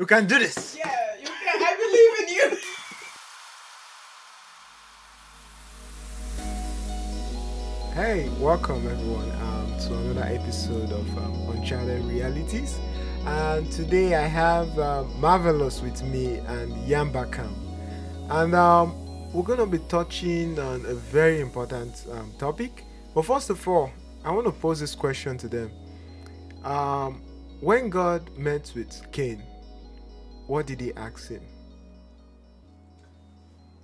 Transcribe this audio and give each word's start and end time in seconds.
You 0.00 0.06
can 0.06 0.26
do 0.26 0.38
this. 0.38 0.78
Yeah, 0.78 0.90
you 1.20 1.26
can. 1.26 1.62
I 1.62 1.76
believe 1.76 2.20
in 2.22 2.28
you. 2.34 2.56
Hey, 7.92 8.30
welcome 8.42 8.88
everyone 8.88 9.30
um, 9.42 9.78
to 9.80 9.94
another 9.98 10.22
episode 10.22 10.90
of 10.90 11.18
um, 11.18 11.50
Uncharted 11.50 12.02
Realities. 12.06 12.78
And 13.26 13.70
today 13.70 14.14
I 14.14 14.22
have 14.22 14.78
um, 14.78 15.20
Marvelous 15.20 15.82
with 15.82 16.02
me 16.04 16.38
and 16.48 16.72
Yambakam. 16.88 17.52
And 18.30 18.54
um, 18.54 18.94
we're 19.34 19.42
going 19.42 19.58
to 19.58 19.66
be 19.66 19.80
touching 19.90 20.58
on 20.58 20.86
a 20.86 20.94
very 20.94 21.42
important 21.42 22.06
um, 22.10 22.32
topic. 22.38 22.86
But 23.14 23.26
first 23.26 23.50
of 23.50 23.68
all, 23.68 23.90
I 24.24 24.30
want 24.30 24.46
to 24.46 24.52
pose 24.52 24.80
this 24.80 24.94
question 24.94 25.36
to 25.36 25.46
them. 25.46 25.70
Um, 26.64 27.20
when 27.60 27.90
God 27.90 28.30
met 28.38 28.72
with 28.74 28.98
Cain, 29.12 29.42
what 30.50 30.66
did 30.66 30.80
he 30.80 30.92
ask 30.94 31.28
him? 31.28 31.42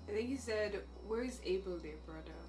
I 0.09 0.13
think 0.13 0.29
he 0.29 0.37
said, 0.37 0.83
"Where's 1.07 1.39
Abel, 1.45 1.79
their 1.79 1.95
brother?" 2.05 2.41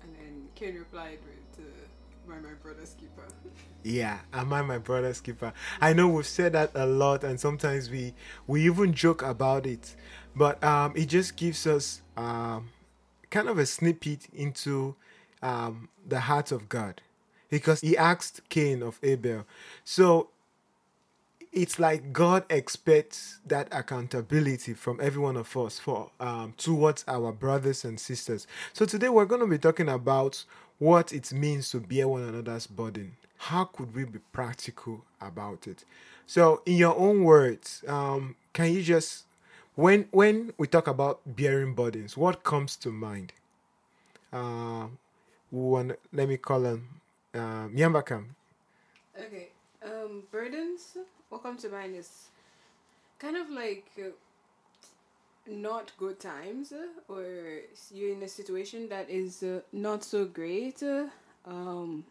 And 0.00 0.14
then 0.14 0.48
Cain 0.54 0.76
replied 0.76 1.18
with, 1.26 1.66
uh, 1.66 2.28
"My 2.28 2.38
my 2.38 2.54
brother's 2.62 2.94
keeper." 2.94 3.26
Yeah, 3.84 4.20
am 4.32 4.52
I 4.52 4.62
my 4.62 4.78
brother's 4.78 5.20
keeper? 5.20 5.52
I 5.80 5.92
know 5.92 6.06
we've 6.06 6.24
said 6.24 6.52
that 6.52 6.70
a 6.76 6.86
lot, 6.86 7.24
and 7.24 7.40
sometimes 7.40 7.90
we 7.90 8.14
we 8.46 8.64
even 8.66 8.92
joke 8.92 9.22
about 9.22 9.66
it, 9.66 9.96
but 10.36 10.62
um, 10.62 10.92
it 10.94 11.06
just 11.06 11.34
gives 11.34 11.66
us 11.66 12.00
um, 12.16 12.68
kind 13.28 13.48
of 13.48 13.58
a 13.58 13.66
snippet 13.66 14.28
into 14.32 14.94
um, 15.42 15.88
the 16.06 16.20
heart 16.20 16.52
of 16.52 16.68
God, 16.68 17.02
because 17.50 17.80
He 17.80 17.96
asked 17.96 18.48
Cain 18.50 18.84
of 18.84 19.00
Abel. 19.02 19.46
So 19.82 20.28
it's 21.52 21.78
like 21.78 22.12
God 22.12 22.44
expects 22.48 23.40
that 23.46 23.68
accountability 23.70 24.72
from 24.72 24.98
every 25.02 25.20
one 25.20 25.36
of 25.36 25.54
us 25.56 25.78
for 25.78 26.10
um, 26.18 26.54
towards 26.56 27.04
our 27.06 27.30
brothers 27.30 27.84
and 27.84 28.00
sisters. 28.00 28.46
So 28.72 28.86
today 28.86 29.10
we're 29.10 29.26
going 29.26 29.42
to 29.42 29.46
be 29.46 29.58
talking 29.58 29.88
about 29.88 30.44
what 30.78 31.12
it 31.12 31.32
means 31.32 31.70
to 31.70 31.80
bear 31.80 32.08
one 32.08 32.22
another's 32.22 32.66
burden. 32.66 33.16
How 33.36 33.64
could 33.64 33.94
we 33.94 34.04
be 34.04 34.20
practical 34.32 35.04
about 35.20 35.66
it? 35.66 35.84
So, 36.26 36.62
in 36.64 36.76
your 36.76 36.96
own 36.96 37.24
words, 37.24 37.82
um, 37.88 38.36
can 38.52 38.72
you 38.72 38.82
just 38.82 39.24
when 39.74 40.06
when 40.12 40.52
we 40.58 40.66
talk 40.68 40.86
about 40.86 41.20
bearing 41.26 41.74
burdens, 41.74 42.16
what 42.16 42.44
comes 42.44 42.76
to 42.76 42.90
mind? 42.90 43.32
Uh, 44.32 44.86
one, 45.50 45.94
let 46.12 46.28
me 46.28 46.36
call 46.36 46.64
him 46.64 46.88
Yambakam. 47.34 48.26
Okay. 49.18 49.48
Um, 49.84 50.22
burdens. 50.30 50.96
What 51.32 51.42
comes 51.42 51.62
to 51.62 51.70
mind 51.70 51.96
is 51.96 52.28
kind 53.18 53.38
of 53.38 53.48
like 53.48 53.86
uh, 53.98 54.10
not 55.46 55.90
good 55.96 56.20
times, 56.20 56.72
uh, 56.72 56.88
or 57.08 57.24
you're 57.90 58.12
in 58.12 58.22
a 58.22 58.28
situation 58.28 58.90
that 58.90 59.08
is 59.08 59.42
uh, 59.42 59.60
not 59.72 60.04
so 60.04 60.26
great. 60.26 60.82
Um, 61.46 62.04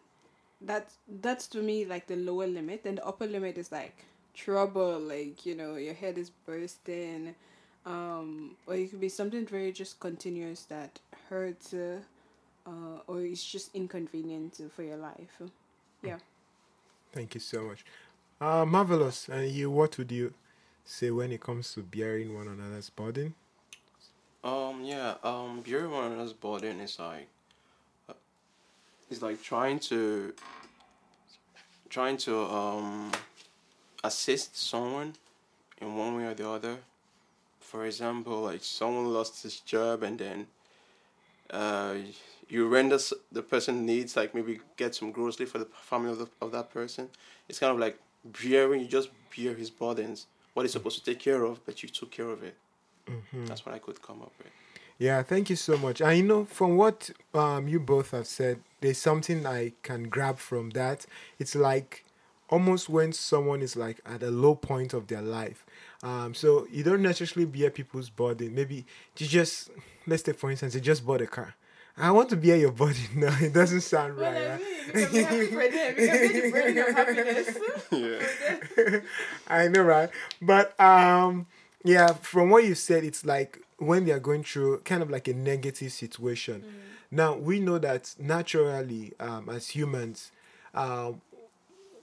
that's 0.60 0.96
that's 1.22 1.46
to 1.50 1.62
me 1.62 1.86
like 1.86 2.08
the 2.08 2.16
lower 2.16 2.48
limit, 2.48 2.82
and 2.86 2.98
the 2.98 3.06
upper 3.06 3.28
limit 3.28 3.60
is 3.60 3.72
like 3.72 4.06
trouble. 4.34 4.98
Like 4.98 5.46
you 5.46 5.54
know, 5.54 5.76
your 5.76 5.94
head 5.94 6.18
is 6.18 6.32
bursting, 6.32 7.36
um, 7.86 8.58
or 8.66 8.74
it 8.74 8.90
could 8.90 9.02
be 9.02 9.10
something 9.10 9.46
very 9.46 9.72
just 9.72 10.00
continuous 10.00 10.64
that 10.64 11.00
hurts. 11.30 11.76
Uh, 11.76 12.00
uh, 12.66 13.02
or 13.06 13.22
it's 13.22 13.46
just 13.46 13.70
inconvenient 13.76 14.60
for 14.76 14.82
your 14.82 14.98
life. 14.98 15.42
Yeah. 16.04 16.18
Thank 17.14 17.36
you 17.36 17.40
so 17.40 17.64
much. 17.64 17.86
Uh, 18.42 18.66
marvelous. 18.66 19.30
And 19.30 19.52
you, 19.52 19.70
what 19.70 20.00
would 20.00 20.12
you 20.12 20.34
say 20.84 21.12
when 21.12 21.32
it 21.32 21.42
comes 21.42 21.76
to 21.76 21.82
bearing 21.82 22.34
one 22.34 22.48
another's 22.48 22.90
burden? 22.90 23.36
Um, 24.44 24.82
yeah, 24.84 25.14
um, 25.24 25.62
bearing 25.62 25.92
one 25.92 26.12
another's 26.12 26.34
burden 26.34 26.80
is 26.80 26.98
like, 26.98 27.28
uh, 28.10 28.14
it's 29.12 29.22
like 29.22 29.44
trying 29.44 29.78
to, 29.82 30.34
trying 31.90 32.18
to, 32.18 32.40
um, 32.46 33.12
assist 34.04 34.58
someone 34.58 35.14
in 35.80 35.96
one 35.96 36.18
way 36.18 36.26
or 36.26 36.34
the 36.34 36.50
other. 36.50 36.78
For 37.60 37.86
example, 37.86 38.42
like 38.42 38.64
someone 38.64 39.14
lost 39.14 39.44
his 39.44 39.60
job 39.60 40.02
and 40.02 40.18
then, 40.18 40.48
uh, 41.52 41.94
you 42.50 42.68
render 42.68 42.98
the 43.32 43.44
person 43.44 43.86
needs 43.86 44.16
like 44.16 44.34
maybe 44.34 44.62
get 44.78 44.96
some 44.96 45.12
grocery 45.12 45.46
for 45.46 45.60
the 45.60 45.68
family 45.84 46.12
of, 46.12 46.18
the, 46.18 46.28
of 46.42 46.52
that 46.54 46.74
person. 46.74 47.08
It's 47.48 47.60
kind 47.60 47.72
of 47.72 47.78
like 47.78 48.00
bearing, 48.24 48.82
you 48.82 48.88
just 48.88 49.10
bear 49.36 49.54
his 49.54 49.70
burdens, 49.70 50.28
what 50.54 50.64
he's 50.64 50.74
supposed 50.74 51.00
to 51.00 51.06
take 51.06 51.20
care 51.20 51.44
of, 51.44 51.66
but 51.66 51.82
you 51.84 51.90
took 51.90 52.12
care 52.12 52.30
of 52.30 52.44
it. 52.44 52.56
That's 53.46 53.66
what 53.66 53.76
I 53.76 53.80
could 53.80 54.02
come 54.02 54.22
up 54.22 54.32
with. 54.38 54.48
Yeah, 54.98 55.24
thank 55.24 55.50
you 55.50 55.56
so 55.56 55.78
much. 55.78 56.02
I 56.02 56.22
know 56.22 56.46
from 56.46 56.78
what 56.78 57.10
um, 57.34 57.68
you 57.68 57.80
both 57.80 58.12
have 58.12 58.28
said, 58.28 58.60
there's 58.82 59.00
something 59.00 59.46
I 59.48 59.74
can 59.82 60.10
grab 60.10 60.38
from 60.38 60.70
that. 60.72 61.08
It's 61.40 61.56
like 61.56 62.06
almost 62.50 62.90
when 62.90 63.12
someone 63.12 63.62
is 63.62 63.76
like 63.76 64.00
at 64.06 64.22
a 64.22 64.30
low 64.30 64.54
point 64.54 64.94
of 64.94 65.08
their 65.08 65.22
life. 65.22 65.66
Um, 66.04 66.34
so 66.34 66.68
you 66.72 66.84
don't 66.84 67.02
necessarily 67.02 67.46
bear 67.46 67.72
people's 67.72 68.10
burden. 68.10 68.54
Maybe 68.54 68.86
you 69.18 69.28
just, 69.28 69.72
let's 70.06 70.22
take 70.22 70.38
for 70.38 70.52
instance, 70.52 70.76
you 70.76 70.82
just 70.82 71.06
bought 71.06 71.22
a 71.22 71.28
car. 71.28 71.56
I 72.02 72.12
want 72.12 72.30
to 72.30 72.36
be 72.36 72.52
at 72.52 72.60
your 72.60 72.72
burden. 72.72 73.04
No, 73.16 73.28
it 73.40 73.54
doesn't 73.54 73.82
sound 73.82 74.18
Well, 74.18 74.32
right. 74.32 74.60
I 74.94 74.98
mean, 74.98 75.08
you 75.14 75.26
can 75.26 75.26
happy 75.26 75.46
for 75.48 75.70
them. 75.70 75.96
You 75.98 76.08
can 76.08 76.28
be 76.28 76.42
the 76.42 76.52
burden 76.52 76.78
of 76.78 76.96
happiness. 76.96 77.58
Yeah. 77.92 79.00
I 79.48 79.68
know, 79.68 79.84
right? 79.84 80.10
But 80.42 80.80
um, 80.80 81.46
yeah, 81.84 82.14
from 82.14 82.50
what 82.50 82.64
you 82.64 82.74
said, 82.76 83.04
it's 83.04 83.24
like 83.26 83.62
when 83.78 84.06
they 84.06 84.12
are 84.12 84.20
going 84.20 84.44
through 84.44 84.80
kind 84.80 85.04
of 85.04 85.10
like 85.10 85.28
a 85.28 85.34
negative 85.34 85.92
situation. 85.92 86.64
Now 87.12 87.36
we 87.36 87.60
know 87.60 87.78
that 87.78 88.16
naturally, 88.18 89.14
um, 89.20 89.50
as 89.50 89.68
humans, 89.70 90.32
um, 90.74 91.22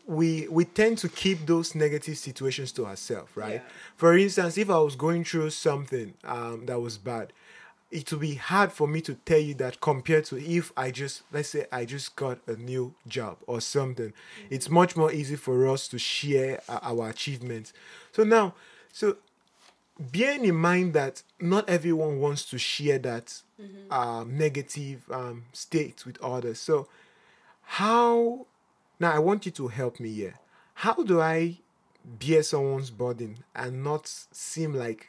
we 0.06 0.46
we 0.48 0.64
tend 0.64 0.98
to 0.98 1.08
keep 1.08 1.46
those 1.46 1.74
negative 1.74 2.16
situations 2.18 2.72
to 2.72 2.86
ourselves, 2.86 3.30
right? 3.36 3.54
Yeah. 3.54 3.72
For 3.96 4.16
instance, 4.16 4.56
if 4.58 4.70
I 4.70 4.78
was 4.78 4.96
going 4.96 5.24
through 5.24 5.50
something 5.50 6.14
um, 6.24 6.66
that 6.66 6.80
was 6.80 6.98
bad, 6.98 7.32
it 7.90 8.12
will 8.12 8.18
be 8.18 8.34
hard 8.34 8.70
for 8.70 8.86
me 8.86 9.00
to 9.00 9.14
tell 9.14 9.38
you 9.38 9.54
that 9.54 9.80
compared 9.80 10.24
to 10.26 10.36
if 10.36 10.72
I 10.76 10.90
just 10.90 11.22
let's 11.32 11.50
say 11.50 11.66
I 11.72 11.84
just 11.84 12.16
got 12.16 12.38
a 12.46 12.56
new 12.56 12.94
job 13.06 13.38
or 13.46 13.60
something. 13.60 14.12
It's 14.50 14.68
much 14.68 14.96
more 14.96 15.12
easy 15.12 15.36
for 15.36 15.66
us 15.68 15.88
to 15.88 15.98
share 15.98 16.60
our 16.68 17.08
achievements. 17.08 17.72
So 18.12 18.24
now, 18.24 18.54
so 18.92 19.16
bearing 19.98 20.44
in 20.44 20.54
mind 20.54 20.92
that 20.94 21.22
not 21.40 21.68
everyone 21.68 22.20
wants 22.20 22.44
to 22.50 22.58
share 22.58 22.98
that 22.98 23.42
um, 23.90 24.36
negative 24.36 25.10
um, 25.10 25.44
state 25.52 26.04
with 26.04 26.20
others. 26.22 26.60
So 26.60 26.88
how 27.62 28.46
now 29.00 29.12
I 29.12 29.18
want 29.18 29.46
you 29.46 29.52
to 29.52 29.68
help 29.68 29.98
me 30.00 30.10
here. 30.12 30.34
How 30.74 30.94
do 30.94 31.20
I 31.20 31.58
bear 32.04 32.42
someone's 32.42 32.90
burden 32.90 33.38
and 33.54 33.82
not 33.82 34.06
seem 34.06 34.74
like 34.74 35.08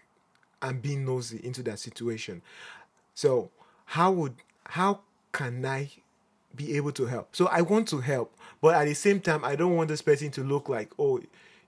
I'm 0.61 0.79
being 0.79 1.05
nosy 1.05 1.39
into 1.43 1.63
that 1.63 1.79
situation? 1.79 2.41
So 3.13 3.51
how 3.85 4.11
would 4.11 4.35
how 4.65 5.01
can 5.31 5.65
I 5.65 5.89
be 6.55 6.75
able 6.75 6.91
to 6.93 7.05
help? 7.05 7.35
So 7.35 7.47
I 7.47 7.61
want 7.61 7.87
to 7.89 7.99
help, 7.99 8.35
but 8.61 8.75
at 8.75 8.85
the 8.85 8.93
same 8.93 9.19
time 9.19 9.43
I 9.43 9.55
don't 9.55 9.75
want 9.75 9.89
this 9.89 10.01
person 10.01 10.31
to 10.31 10.43
look 10.43 10.69
like, 10.69 10.91
oh, 10.97 11.21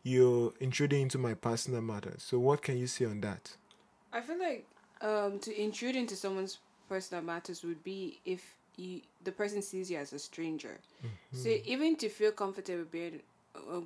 you're 0.04 0.54
intruding 0.60 1.04
into 1.04 1.18
my 1.18 1.34
personal 1.34 1.82
matters. 1.82 2.24
So 2.24 2.40
what 2.40 2.62
can 2.62 2.78
you 2.78 2.88
say 2.88 3.06
on 3.06 3.22
that? 3.22 3.56
I 4.12 4.22
feel 4.22 4.40
like 4.40 4.66
um, 5.02 5.40
to 5.40 5.62
intrude 5.62 5.96
into 5.96 6.16
someone's 6.16 6.60
personal 6.90 7.24
matters 7.24 7.64
would 7.64 7.84
be 7.84 8.20
if 8.26 8.56
you, 8.78 9.02
the 9.24 9.32
person 9.32 9.62
sees 9.62 9.92
you 9.92 9.98
as 9.98 10.14
a 10.14 10.20
stranger. 10.20 10.80
So 11.34 11.50
even 11.64 11.96
to 11.98 12.10
feel 12.10 12.32
comfortable 12.32 12.84
bearing 12.92 13.22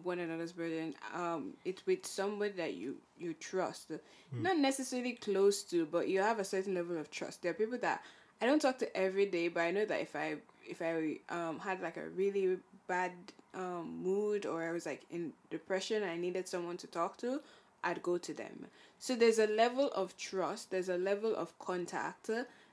one 0.04 0.20
another's 0.20 0.52
burden, 0.52 0.96
um, 1.14 1.54
it's 1.66 1.86
with 1.86 2.06
somebody 2.06 2.52
that 2.54 2.74
you 2.76 2.98
you 3.18 3.34
trust, 3.34 3.92
not 4.32 4.58
necessarily 4.58 5.14
close 5.14 5.64
to, 5.64 5.86
but 5.86 6.08
you 6.08 6.22
have 6.22 6.40
a 6.40 6.44
certain 6.46 6.74
level 6.76 6.98
of 6.98 7.10
trust. 7.12 7.42
There 7.42 7.52
are 7.52 7.56
people 7.56 7.78
that 7.80 8.04
I 8.42 8.46
don't 8.46 8.62
talk 8.62 8.78
to 8.80 8.98
every 8.98 9.26
day, 9.26 9.48
but 9.48 9.62
I 9.62 9.72
know 9.72 9.86
that 9.86 10.02
if 10.02 10.16
I 10.16 10.36
if 10.68 10.82
I 10.82 11.20
um 11.30 11.60
had 11.60 11.82
like 11.82 11.98
a 11.98 12.10
really 12.10 12.58
bad 12.88 13.12
um 13.54 14.02
mood 14.04 14.46
or 14.46 14.64
I 14.64 14.72
was 14.72 14.86
like 14.86 15.04
in 15.12 15.34
depression, 15.50 16.04
I 16.04 16.18
needed 16.18 16.48
someone 16.48 16.78
to 16.78 16.88
talk 16.88 17.18
to, 17.18 17.42
I'd 17.84 18.04
go 18.04 18.18
to 18.18 18.34
them. 18.34 18.68
So 19.00 19.16
there's 19.16 19.40
a 19.40 19.48
level 19.48 19.90
of 19.96 20.18
trust, 20.18 20.72
there's 20.72 20.90
a 20.90 20.98
level 20.98 21.36
of 21.36 21.58
contact, 21.60 22.30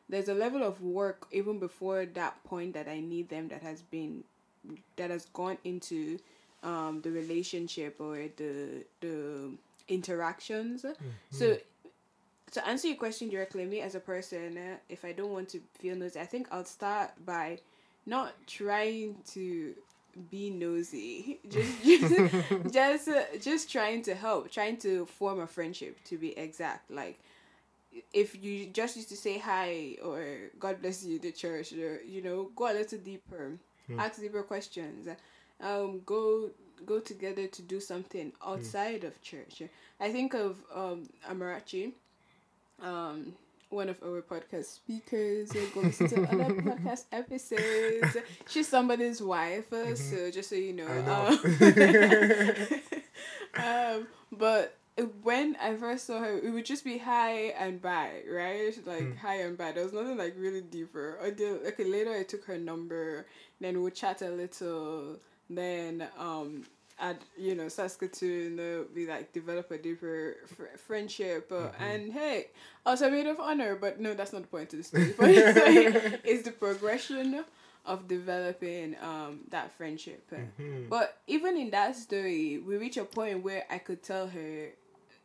there's 0.08 0.28
a 0.28 0.34
level 0.34 0.62
of 0.62 0.80
work 0.82 1.26
even 1.30 1.58
before 1.58 2.06
that 2.06 2.42
point 2.44 2.74
that 2.74 2.88
I 2.88 3.00
need 3.00 3.28
them 3.28 3.48
that 3.48 3.62
has 3.62 3.82
been 3.82 4.24
that 4.96 5.10
has 5.10 5.26
gone 5.26 5.58
into 5.64 6.18
um 6.62 7.00
the 7.02 7.10
relationship 7.10 7.96
or 8.00 8.16
the 8.36 8.84
the 9.00 9.50
interactions. 9.88 10.84
So 11.30 11.56
to 12.52 12.68
answer 12.68 12.88
your 12.88 12.96
question 12.96 13.28
directly, 13.30 13.64
me 13.64 13.80
as 13.80 13.94
a 13.94 14.00
person, 14.00 14.58
uh, 14.58 14.76
if 14.88 15.04
I 15.04 15.12
don't 15.12 15.32
want 15.32 15.48
to 15.50 15.60
feel 15.78 15.96
nosy, 15.96 16.20
I 16.20 16.26
think 16.26 16.48
I'll 16.52 16.64
start 16.66 17.10
by 17.24 17.58
not 18.06 18.34
trying 18.46 19.16
to 19.32 19.74
be 20.30 20.50
nosy. 20.50 21.40
Just 21.48 21.82
just 21.82 22.14
just, 22.72 23.08
uh, 23.08 23.22
just 23.40 23.72
trying 23.72 24.02
to 24.02 24.14
help, 24.14 24.50
trying 24.50 24.76
to 24.78 25.06
form 25.06 25.40
a 25.40 25.46
friendship. 25.46 25.96
To 26.04 26.18
be 26.18 26.36
exact, 26.36 26.90
like 26.90 27.18
if 28.12 28.42
you 28.42 28.66
just 28.66 28.96
used 28.96 29.08
to 29.10 29.16
say 29.16 29.38
hi 29.38 29.96
or 30.04 30.22
God 30.58 30.80
bless 30.82 31.04
you, 31.04 31.18
the 31.18 31.32
church, 31.32 31.72
or 31.72 32.00
you 32.02 32.22
know, 32.22 32.50
go 32.54 32.70
a 32.70 32.74
little 32.74 32.98
deeper, 32.98 33.52
ask 33.98 34.20
deeper 34.20 34.42
questions. 34.42 35.08
Um, 35.62 36.02
go 36.04 36.50
go 36.84 36.98
together 36.98 37.46
to 37.46 37.62
do 37.62 37.80
something 37.80 38.32
outside 38.44 39.04
of 39.04 39.20
church. 39.22 39.62
I 40.00 40.10
think 40.10 40.34
of 40.34 40.58
um 40.74 41.08
Amarachi, 41.30 41.92
um, 42.82 43.34
one 43.70 43.88
of 43.88 44.02
our 44.02 44.22
podcast 44.22 44.66
speakers. 44.66 45.52
Go 45.52 45.80
listen 45.80 46.08
to 46.08 46.22
other 46.24 46.54
podcast 46.62 47.04
episodes. 47.12 48.16
She's 48.48 48.68
somebody's 48.68 49.22
wife, 49.22 49.72
uh, 49.72 49.94
so 49.94 50.30
just 50.30 50.50
so 50.50 50.56
you 50.56 50.72
know. 50.72 51.02
Know. 51.02 51.38
Um, 53.56 53.64
um, 53.64 54.06
but 54.32 54.76
when 55.22 55.56
I 55.56 55.74
first 55.76 56.06
saw 56.06 56.20
her, 56.20 56.38
it 56.38 56.50
would 56.50 56.66
just 56.66 56.84
be 56.84 56.98
hi 56.98 57.54
and 57.58 57.80
bye, 57.80 58.22
right? 58.30 58.74
Like 58.86 59.16
hi 59.18 59.36
and 59.36 59.56
bye. 59.56 59.72
There 59.72 59.84
was 59.84 59.92
nothing 59.92 60.18
like 60.18 60.34
really 60.36 60.60
deeper. 60.60 61.18
Until 61.22 61.56
okay, 61.68 61.84
later 61.84 62.12
I 62.12 62.24
took 62.24 62.44
her 62.44 62.58
number, 62.58 63.26
then 63.60 63.80
we'll 63.80 63.90
chat 63.90 64.22
a 64.22 64.30
little. 64.30 65.18
Then 65.50 66.08
um, 66.18 66.64
at 66.98 67.20
you 67.36 67.54
know 67.54 67.68
Saskatoon, 67.68 68.58
uh, 68.60 68.84
we 68.94 69.06
like 69.08 69.32
develop 69.32 69.70
a 69.70 69.78
deeper 69.78 70.36
fr- 70.56 70.76
friendship. 70.76 71.50
Uh, 71.52 71.68
And 71.78 72.12
hey, 72.12 72.48
also 72.86 73.08
a 73.08 73.10
maid 73.10 73.26
of 73.26 73.40
honor, 73.40 73.76
but 73.76 74.00
no, 74.00 74.14
that's 74.14 74.32
not 74.32 74.42
the 74.42 74.48
point 74.48 74.72
of 74.72 74.78
the 74.78 74.84
story. 74.84 75.14
But 75.18 75.30
it's, 75.30 75.56
like, 75.58 76.20
it's 76.24 76.42
the 76.44 76.52
progression 76.52 77.44
of 77.84 78.06
developing 78.06 78.96
um 79.02 79.40
that 79.50 79.72
friendship. 79.72 80.22
Mm-hmm. 80.30 80.88
But 80.88 81.18
even 81.26 81.56
in 81.56 81.70
that 81.70 81.96
story, 81.96 82.58
we 82.58 82.76
reach 82.76 82.96
a 82.96 83.04
point 83.04 83.42
where 83.42 83.64
I 83.70 83.78
could 83.78 84.02
tell 84.02 84.28
her 84.28 84.68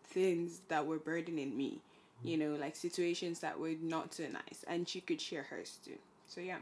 things 0.05 0.61
that 0.69 0.85
were 0.85 0.99
burdening 0.99 1.55
me. 1.55 1.79
You 2.23 2.37
know, 2.37 2.55
like 2.55 2.75
situations 2.75 3.39
that 3.41 3.59
were 3.59 3.75
not 3.79 4.13
so 4.15 4.23
nice, 4.23 4.65
and 4.67 4.89
she 4.89 5.01
could 5.01 5.21
share 5.21 5.43
hers 5.43 5.77
too. 5.85 5.97
So 6.27 6.41
yeah. 6.41 6.57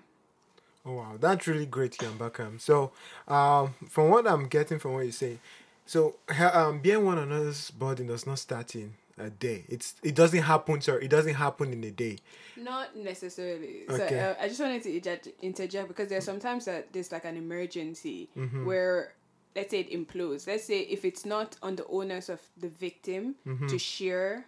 Oh 0.86 0.94
wow, 0.94 1.14
that's 1.20 1.48
really 1.48 1.66
great, 1.66 1.98
Yambakam. 1.98 2.62
So, 2.62 2.92
um, 3.28 3.74
from 3.90 4.10
what 4.10 4.28
I'm 4.28 4.48
getting 4.48 4.78
from 4.80 4.94
what 4.94 5.02
you're 5.04 5.12
saying, 5.12 5.40
so 5.86 6.16
um, 6.54 6.80
being 6.80 7.04
one 7.04 7.18
another's 7.18 7.72
burden 7.72 8.08
does 8.08 8.28
not 8.28 8.38
start 8.40 8.76
in 8.76 8.94
a 9.18 9.30
day. 9.30 9.64
It's 9.68 9.96
it 10.04 10.14
doesn't 10.16 10.44
happen. 10.44 10.82
Sorry, 10.82 11.06
it 11.06 11.10
doesn't 11.10 11.34
happen 11.36 11.74
in 11.74 11.84
a 11.84 11.92
day. 11.92 12.18
Not 12.58 12.96
necessarily. 12.96 13.84
Okay. 13.90 14.08
So 14.10 14.16
uh, 14.16 14.36
I 14.44 14.48
just 14.48 14.60
wanted 14.62 14.84
to 14.84 14.90
interject, 14.90 15.28
interject 15.42 15.88
because 15.88 16.08
there's 16.08 16.24
sometimes 16.24 16.66
that 16.66 16.94
there's 16.94 17.12
like 17.12 17.26
an 17.26 17.36
emergency 17.36 18.30
Mm-hmm. 18.38 18.66
where, 18.66 19.14
let's 19.56 19.72
say 19.72 19.80
it 19.82 19.92
implodes. 19.92 20.48
Let's 20.48 20.64
say 20.66 20.82
if 20.82 21.04
it's 21.04 21.26
not 21.26 21.58
on 21.64 21.76
the 21.76 21.86
onus 21.88 22.30
of 22.30 22.40
the 22.58 22.70
victim 22.70 23.36
Mm-hmm. 23.48 23.68
to 23.68 23.78
share, 23.80 24.46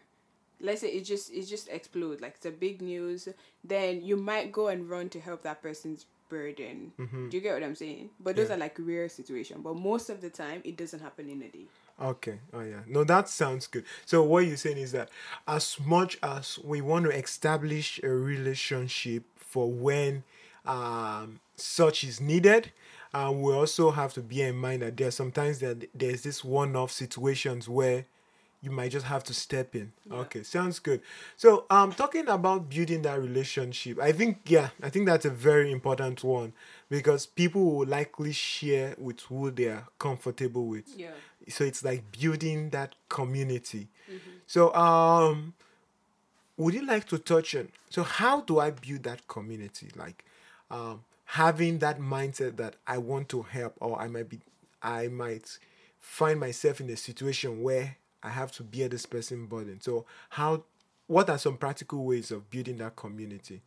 let's 0.62 0.81
say 0.81 0.90
it 0.90 1.04
just 1.04 1.31
it 1.33 1.45
just 1.48 1.68
explode 1.69 2.22
like 2.22 2.36
it's 2.36 2.45
a 2.45 2.51
big 2.51 2.81
news. 2.81 3.28
Then 3.63 4.01
you 4.04 4.16
might 4.18 4.51
go 4.51 4.68
and 4.69 4.90
run 4.90 5.10
to 5.10 5.19
help 5.19 5.42
that 5.44 5.62
person's 5.62 6.06
burden. 6.30 6.92
Do 6.98 7.30
you 7.32 7.42
get 7.42 7.54
what 7.54 7.64
I'm 7.64 7.76
saying? 7.76 8.10
But 8.20 8.36
those 8.36 8.46
Mm-hmm. 8.46 8.52
Yeah. 8.52 8.56
are 8.56 8.60
like 8.60 8.78
rare 8.80 9.10
situations. 9.10 9.62
But 9.64 9.76
most 9.76 10.10
of 10.10 10.22
the 10.22 10.30
time, 10.30 10.62
it 10.64 10.78
doesn't 10.78 11.00
happen 11.00 11.30
in 11.30 11.42
a 11.42 11.48
day. 11.50 11.66
Okay. 12.02 12.40
Oh 12.54 12.62
yeah. 12.62 12.82
No, 12.86 13.04
that 13.04 13.28
sounds 13.30 13.68
good. 13.68 13.84
So 14.06 14.24
what 14.24 14.46
you're 14.46 14.58
saying 14.58 14.78
is 14.78 14.92
that 14.92 15.10
as 15.48 15.78
much 15.84 16.18
as 16.22 16.60
we 16.64 16.82
want 16.82 17.06
to 17.06 17.12
establish 17.12 18.00
a 18.04 18.10
relationship 18.10 19.24
for 19.36 19.72
when 19.72 20.24
um, 20.66 21.40
such 21.56 22.04
is 22.04 22.20
needed, 22.22 22.72
uh, 23.14 23.32
we 23.34 23.54
also 23.54 23.92
have 23.92 24.14
to 24.14 24.22
bear 24.22 24.50
in 24.50 24.58
mind 24.58 24.82
that 24.82 24.98
there 24.98 25.08
are 25.08 25.12
sometimes 25.12 25.60
that 25.60 25.90
there's 25.96 26.22
this 26.24 26.44
one-off 26.44 26.92
situations 26.92 27.68
where 27.68 28.06
you 28.62 28.71
might 28.71 28.92
just 28.92 29.06
have 29.06 29.24
to 29.25 29.33
step 29.33 29.75
in. 29.75 29.92
Okay, 30.12 30.42
sounds 30.44 30.80
good. 30.80 31.01
So, 31.36 31.65
um, 31.69 31.92
talking 31.94 32.27
about 32.27 32.69
building 32.69 33.04
that 33.04 33.19
relationship, 33.21 34.00
I 34.00 34.12
think 34.12 34.39
yeah, 34.45 34.69
I 34.81 34.89
think 34.89 35.06
that's 35.06 35.25
a 35.25 35.30
very 35.30 35.71
important 35.71 36.24
one 36.24 36.54
because 36.89 37.25
people 37.27 37.63
will 37.75 37.88
likely 37.88 38.31
share 38.31 38.95
with 38.98 39.21
who 39.21 39.51
they 39.51 39.65
are 39.68 39.88
comfortable 40.00 40.65
with 40.68 40.86
Yeah. 40.95 41.12
so 41.50 41.63
it's 41.63 41.83
like 41.83 42.04
building 42.19 42.69
that 42.71 42.95
community 43.09 43.88
so 44.48 44.74
um 44.74 45.54
would 46.57 46.74
you 46.74 46.86
like 46.86 47.06
to 47.07 47.18
touch 47.18 47.56
on 47.56 47.69
so 47.89 48.04
how 48.04 48.42
do 48.42 48.59
i 48.59 48.71
build 48.71 49.04
that 49.04 49.27
community 49.27 49.89
like 49.95 50.24
um 50.71 51.04
having 51.25 51.80
that 51.80 52.00
mindset 52.00 52.56
that 52.57 52.75
i 52.88 52.98
want 52.98 53.30
to 53.30 53.42
help 53.44 53.74
or 53.80 54.00
i 54.01 54.07
might 54.07 54.30
be 54.30 54.39
i 54.81 55.07
might 55.07 55.57
find 56.00 56.39
myself 56.39 56.80
in 56.81 56.89
a 56.89 56.98
situation 56.98 57.62
where 57.62 57.98
i 58.24 58.30
have 58.30 58.52
to 58.52 58.64
bear 58.64 58.88
this 58.88 59.06
person 59.06 59.46
burden 59.46 59.80
so 59.81 60.06
how 60.30 60.64
what 61.08 61.30
are 61.30 61.38
some 61.38 61.58
practical 61.58 62.04
ways 62.06 62.31
of 62.31 62.50
building 62.50 62.78
that 62.78 62.96
community 62.96 63.62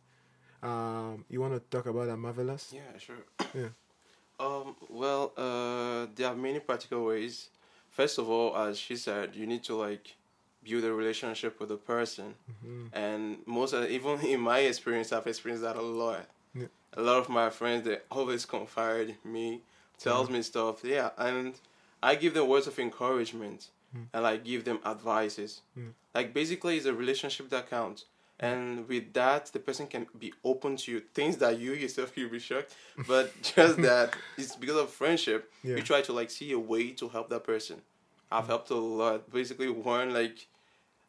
um 0.63 1.25
you 1.29 1.41
want 1.41 1.53
to 1.53 1.59
talk 1.75 1.85
about 1.87 2.07
that 2.07 2.17
marvelous 2.17 2.71
Yeah, 2.73 2.97
sure. 2.97 3.15
Yeah. 3.53 3.69
Um. 4.39 4.75
Well, 4.89 5.33
uh, 5.37 6.07
there 6.15 6.27
are 6.27 6.35
many 6.35 6.59
practical 6.59 7.05
ways. 7.05 7.49
First 7.91 8.17
of 8.17 8.27
all, 8.27 8.57
as 8.57 8.79
she 8.79 8.95
said, 8.95 9.35
you 9.35 9.45
need 9.45 9.63
to 9.65 9.75
like 9.75 10.15
build 10.63 10.83
a 10.83 10.91
relationship 10.91 11.59
with 11.59 11.69
the 11.69 11.77
person, 11.77 12.33
and 12.91 13.37
most 13.45 13.73
of, 13.73 13.87
even 13.87 14.19
in 14.25 14.39
my 14.41 14.59
experience, 14.59 15.11
I've 15.13 15.27
experienced 15.27 15.61
that 15.63 15.75
a 15.75 15.81
lot. 15.81 16.25
Yeah. 16.55 16.67
A 16.97 17.01
lot 17.03 17.19
of 17.19 17.29
my 17.29 17.51
friends 17.51 17.85
they 17.85 17.99
always 18.09 18.45
confide 18.47 19.15
in 19.23 19.31
me, 19.31 19.61
tells 19.99 20.27
me 20.31 20.41
stuff. 20.41 20.83
Yeah, 20.83 21.11
and 21.19 21.53
I 22.01 22.15
give 22.15 22.33
them 22.33 22.47
words 22.47 22.65
of 22.65 22.79
encouragement, 22.79 23.69
Mm. 23.95 24.07
and 24.13 24.23
like 24.23 24.45
give 24.45 24.63
them 24.63 24.79
advices. 24.85 25.61
Mm. 25.77 25.91
Like 26.15 26.33
basically, 26.33 26.77
it's 26.77 26.85
a 26.85 26.93
relationship 26.93 27.49
that 27.49 27.69
counts. 27.69 28.05
And 28.39 28.87
with 28.87 29.13
that, 29.13 29.47
the 29.47 29.59
person 29.59 29.85
can 29.85 30.07
be 30.17 30.33
open 30.43 30.75
to 30.77 30.91
you 30.91 31.01
things 31.13 31.37
that 31.37 31.59
you 31.59 31.73
yourself 31.73 32.17
you'll 32.17 32.31
be 32.31 32.39
shocked, 32.39 32.73
but 33.07 33.31
just 33.41 33.77
that 33.81 34.15
it's 34.37 34.55
because 34.55 34.77
of 34.77 34.89
friendship. 34.89 35.51
Yeah. 35.63 35.75
You 35.75 35.83
try 35.83 36.01
to 36.01 36.13
like 36.13 36.31
see 36.31 36.51
a 36.51 36.59
way 36.59 36.91
to 36.91 37.09
help 37.09 37.29
that 37.29 37.43
person. 37.43 37.81
I've 38.31 38.45
mm. 38.45 38.47
helped 38.47 38.69
a 38.71 38.75
lot. 38.75 39.31
Basically, 39.31 39.69
one 39.69 40.13
like 40.13 40.47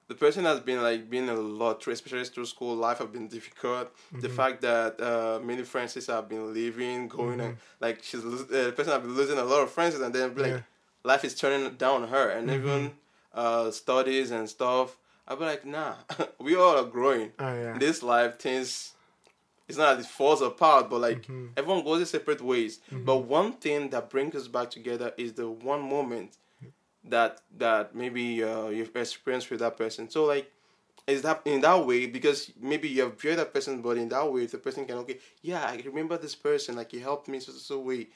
the 0.08 0.14
person 0.14 0.44
has 0.44 0.60
been 0.60 0.82
like 0.82 1.08
been 1.08 1.28
a 1.28 1.34
lot 1.34 1.82
through, 1.82 1.94
especially 1.94 2.24
through 2.24 2.46
school 2.46 2.74
life 2.74 2.98
have 2.98 3.12
been 3.12 3.28
difficult. 3.28 3.90
The 4.10 4.28
mm-hmm. 4.28 4.36
fact 4.36 4.60
that 4.62 5.00
uh, 5.00 5.40
many 5.42 5.62
friends 5.62 5.94
have 6.06 6.28
been 6.28 6.52
leaving, 6.52 7.08
going 7.08 7.38
mm-hmm. 7.38 7.40
and 7.40 7.56
like 7.80 8.02
she's 8.02 8.22
los- 8.22 8.50
uh, 8.50 8.66
the 8.66 8.72
person 8.72 8.92
have 8.92 9.02
been 9.02 9.14
losing 9.14 9.38
a 9.38 9.44
lot 9.44 9.62
of 9.62 9.70
friends, 9.70 9.94
and 9.94 10.14
then 10.14 10.34
like 10.36 10.46
Yeah. 10.48 10.60
Life 11.04 11.24
is 11.24 11.34
turning 11.34 11.74
down 11.76 12.08
her, 12.08 12.28
and 12.28 12.50
even 12.50 12.92
uh, 13.34 13.70
studies 13.70 14.30
and 14.30 14.48
stuff. 14.48 14.96
I'll 15.26 15.36
be 15.36 15.44
like, 15.44 15.64
nah, 15.64 15.94
we 16.40 16.56
all 16.56 16.76
are 16.76 16.84
growing. 16.84 17.32
Oh, 17.38 17.54
yeah. 17.54 17.78
This 17.78 18.02
life, 18.02 18.38
things 18.38 18.94
it's 19.68 19.78
not 19.78 19.96
that 19.96 20.04
it 20.04 20.06
falls 20.08 20.42
apart, 20.42 20.90
but 20.90 21.00
like 21.00 21.26
everyone 21.56 21.84
goes 21.84 22.00
in 22.00 22.06
separate 22.06 22.42
ways. 22.42 22.80
But 22.90 23.18
one 23.18 23.52
thing 23.54 23.90
that 23.90 24.10
brings 24.10 24.34
us 24.34 24.48
back 24.48 24.70
together 24.70 25.14
is 25.16 25.32
the 25.32 25.48
one 25.48 25.80
moment 25.80 26.36
that 27.04 27.40
that 27.58 27.94
maybe 27.94 28.44
uh, 28.44 28.68
you've 28.68 28.94
experienced 28.94 29.50
with 29.50 29.60
that 29.60 29.76
person. 29.78 30.10
So 30.10 30.24
like 30.24 30.50
is 31.06 31.22
that 31.22 31.42
in 31.46 31.60
that 31.62 31.84
way 31.86 32.06
because 32.06 32.52
maybe 32.60 32.88
you 32.88 33.02
have 33.02 33.18
built 33.18 33.36
that 33.38 33.54
person, 33.54 33.80
but 33.82 33.96
in 33.96 34.08
that 34.10 34.30
way 34.32 34.46
the 34.46 34.58
person 34.58 34.84
can 34.84 34.98
okay, 34.98 35.18
yeah, 35.40 35.64
I 35.64 35.80
remember 35.86 36.18
this 36.18 36.34
person, 36.34 36.76
like 36.76 36.90
he 36.90 37.00
helped 37.00 37.28
me 37.28 37.40
so 37.40 37.52
so, 37.52 37.58
so 37.58 37.78
way. 37.80 38.08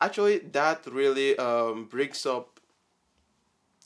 Actually, 0.00 0.38
that 0.38 0.86
really 0.86 1.36
um 1.38 1.84
breaks 1.86 2.26
up 2.26 2.56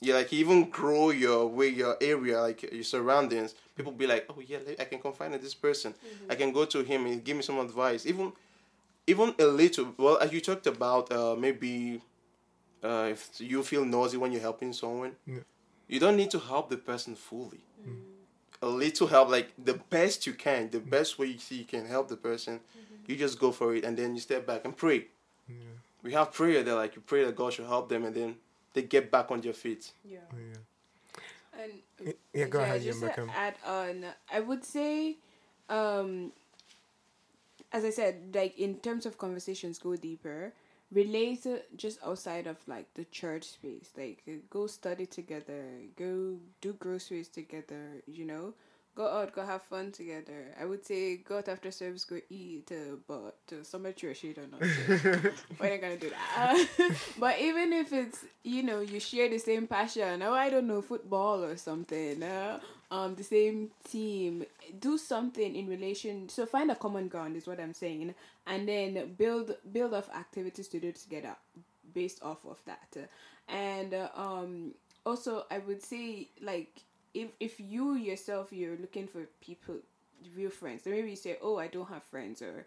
yeah, 0.01 0.15
like 0.15 0.33
even 0.33 0.69
grow 0.69 1.11
your 1.11 1.45
way, 1.45 1.67
your 1.67 1.95
area, 2.01 2.41
like 2.41 2.63
your 2.73 2.83
surroundings. 2.83 3.53
People 3.75 3.91
be 3.91 4.07
like, 4.07 4.25
oh 4.29 4.41
yeah, 4.45 4.57
I 4.79 4.85
can 4.85 4.99
confide 4.99 5.31
in 5.31 5.41
this 5.41 5.53
person. 5.53 5.93
I 6.27 6.33
can 6.35 6.51
go 6.51 6.65
to 6.65 6.83
him 6.83 7.05
and 7.05 7.23
give 7.23 7.37
me 7.37 7.43
some 7.43 7.59
advice. 7.59 8.07
Even, 8.07 8.33
even 9.05 9.35
a 9.37 9.45
little. 9.45 9.93
Well, 9.97 10.17
as 10.17 10.33
you 10.33 10.41
talked 10.41 10.65
about, 10.65 11.11
uh, 11.11 11.35
maybe, 11.35 12.01
uh, 12.83 13.09
if 13.11 13.29
you 13.39 13.61
feel 13.61 13.85
nosy 13.85 14.17
when 14.17 14.31
you're 14.31 14.41
helping 14.41 14.73
someone, 14.73 15.15
you 15.87 15.99
don't 15.99 16.17
need 16.17 16.31
to 16.31 16.39
help 16.39 16.69
the 16.69 16.77
person 16.77 17.15
fully. 17.15 17.59
A 18.63 18.67
little 18.67 19.07
help, 19.07 19.29
like 19.29 19.51
the 19.63 19.75
best 19.75 20.25
you 20.25 20.33
can, 20.33 20.69
the 20.69 20.79
best 20.79 21.19
way 21.19 21.27
you 21.27 21.39
see 21.39 21.55
you 21.57 21.65
can 21.65 21.85
help 21.85 22.07
the 22.09 22.17
person, 22.17 22.59
you 23.07 23.15
just 23.15 23.39
go 23.39 23.51
for 23.51 23.75
it, 23.75 23.83
and 23.83 23.97
then 23.97 24.15
you 24.15 24.21
step 24.21 24.47
back 24.47 24.65
and 24.65 24.75
pray. 24.75 25.07
We 26.03 26.13
have 26.13 26.33
prayer 26.33 26.63
that 26.63 26.75
like 26.75 26.95
you 26.95 27.01
pray 27.01 27.25
that 27.25 27.35
God 27.35 27.53
should 27.53 27.65
help 27.65 27.89
them, 27.89 28.05
and 28.05 28.15
then 28.15 28.35
they 28.73 28.81
get 28.81 29.11
back 29.11 29.31
on 29.31 29.41
their 29.41 29.53
feet. 29.53 29.91
Yeah. 30.03 30.19
Oh, 30.33 30.37
yeah. 30.37 31.63
And 31.63 32.13
Yeah, 32.33 32.45
go 32.45 32.59
ahead, 32.59 32.81
just 32.81 33.01
Yamba, 33.01 33.15
to 33.15 33.29
add 33.35 33.55
on, 33.65 34.05
I 34.31 34.39
would 34.39 34.63
say, 34.63 35.17
um, 35.69 36.31
as 37.71 37.83
I 37.85 37.89
said, 37.89 38.33
like 38.33 38.57
in 38.57 38.75
terms 38.75 39.05
of 39.05 39.17
conversations, 39.17 39.77
go 39.79 39.95
deeper. 39.95 40.53
Relate 40.93 41.47
just 41.77 41.99
outside 42.05 42.47
of 42.47 42.57
like 42.67 42.93
the 42.95 43.05
church 43.05 43.45
space. 43.45 43.91
Like 43.97 44.23
go 44.49 44.67
study 44.67 45.05
together, 45.05 45.63
go 45.97 46.35
do 46.59 46.73
groceries 46.73 47.29
together. 47.29 48.01
You 48.07 48.25
know, 48.25 48.53
go 48.95 49.07
out, 49.07 49.33
go 49.33 49.45
have 49.45 49.61
fun 49.63 49.91
together. 49.91 50.53
I 50.59 50.65
would 50.65 50.85
say 50.85 51.17
go 51.17 51.37
out 51.37 51.47
after 51.47 51.71
service, 51.71 52.05
go 52.05 52.19
eat, 52.29 52.71
uh, 52.71 52.95
but 53.07 53.37
uh, 53.51 53.63
somebody 53.63 53.93
threw 53.93 54.11
a 54.11 54.13
shade 54.13 54.37
or 54.37 54.47
not. 54.47 54.61
We're 55.59 55.71
not 55.71 55.81
gonna 55.81 55.97
do 55.97 56.09
that. 56.09 56.67
but 57.19 57.39
even 57.39 57.73
if 57.73 57.93
it's 57.93 58.25
you 58.43 58.63
know 58.63 58.81
you 58.81 58.99
share 58.99 59.29
the 59.29 59.37
same 59.37 59.67
passion, 59.67 60.21
oh 60.21 60.33
I 60.33 60.49
don't 60.49 60.67
know 60.67 60.81
football 60.81 61.43
or 61.43 61.55
something, 61.57 62.21
uh, 62.21 62.59
um 62.91 63.15
the 63.15 63.23
same 63.23 63.71
team, 63.89 64.45
do 64.79 64.97
something 64.97 65.55
in 65.55 65.67
relation. 65.67 66.29
So 66.29 66.45
find 66.45 66.71
a 66.71 66.75
common 66.75 67.07
ground 67.07 67.35
is 67.37 67.47
what 67.47 67.59
I'm 67.59 67.73
saying, 67.73 68.13
and 68.45 68.67
then 68.67 69.15
build 69.17 69.55
build 69.71 69.93
off 69.93 70.09
activities 70.09 70.67
to 70.69 70.79
do 70.79 70.91
together 70.91 71.35
based 71.93 72.23
off 72.23 72.45
of 72.45 72.61
that, 72.65 73.09
and 73.47 73.93
uh, 73.93 74.09
um 74.15 74.73
also 75.05 75.45
I 75.49 75.59
would 75.59 75.81
say 75.81 76.29
like 76.41 76.83
if 77.13 77.29
if 77.39 77.59
you 77.59 77.95
yourself 77.95 78.51
you're 78.51 78.77
looking 78.77 79.07
for 79.07 79.21
people 79.41 79.75
real 80.35 80.49
friends 80.49 80.83
then 80.83 80.93
maybe 80.93 81.09
you 81.09 81.15
say 81.15 81.37
oh 81.41 81.57
i 81.57 81.67
don't 81.67 81.89
have 81.89 82.03
friends 82.03 82.41
or 82.41 82.65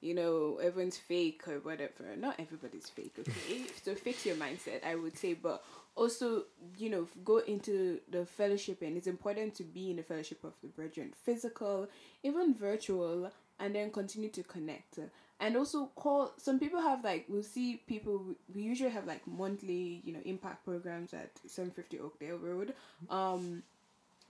you 0.00 0.14
know 0.14 0.58
everyone's 0.60 0.98
fake 0.98 1.46
or 1.46 1.60
whatever. 1.60 2.16
Not 2.18 2.34
everybody's 2.40 2.88
fake 2.88 3.14
okay? 3.20 3.62
So 3.84 3.94
fix 3.94 4.26
your 4.26 4.34
mindset 4.34 4.84
i 4.84 4.96
would 4.96 5.16
say 5.16 5.34
but 5.34 5.62
also 5.94 6.44
you 6.76 6.90
know 6.90 7.06
go 7.24 7.38
into 7.38 8.00
the 8.10 8.26
fellowship 8.26 8.82
and 8.82 8.96
it's 8.96 9.06
important 9.06 9.54
to 9.56 9.62
be 9.62 9.90
in 9.90 9.96
the 9.96 10.02
fellowship 10.02 10.42
of 10.42 10.54
the 10.62 10.68
brethren 10.68 11.12
physical 11.24 11.86
even 12.24 12.52
virtual 12.54 13.30
and 13.62 13.74
then 13.74 13.90
continue 13.90 14.28
to 14.30 14.42
connect. 14.42 14.98
And 15.40 15.56
also 15.56 15.86
call 15.94 16.32
some 16.36 16.58
people 16.58 16.80
have 16.80 17.02
like 17.04 17.26
we'll 17.28 17.42
see 17.42 17.80
people 17.86 18.24
we 18.54 18.62
usually 18.62 18.90
have 18.90 19.06
like 19.06 19.26
monthly 19.26 20.00
you 20.04 20.12
know 20.12 20.20
impact 20.24 20.64
programs 20.64 21.14
at 21.14 21.30
750 21.46 22.00
oakdale 22.00 22.38
road. 22.38 22.74
Um 23.10 23.62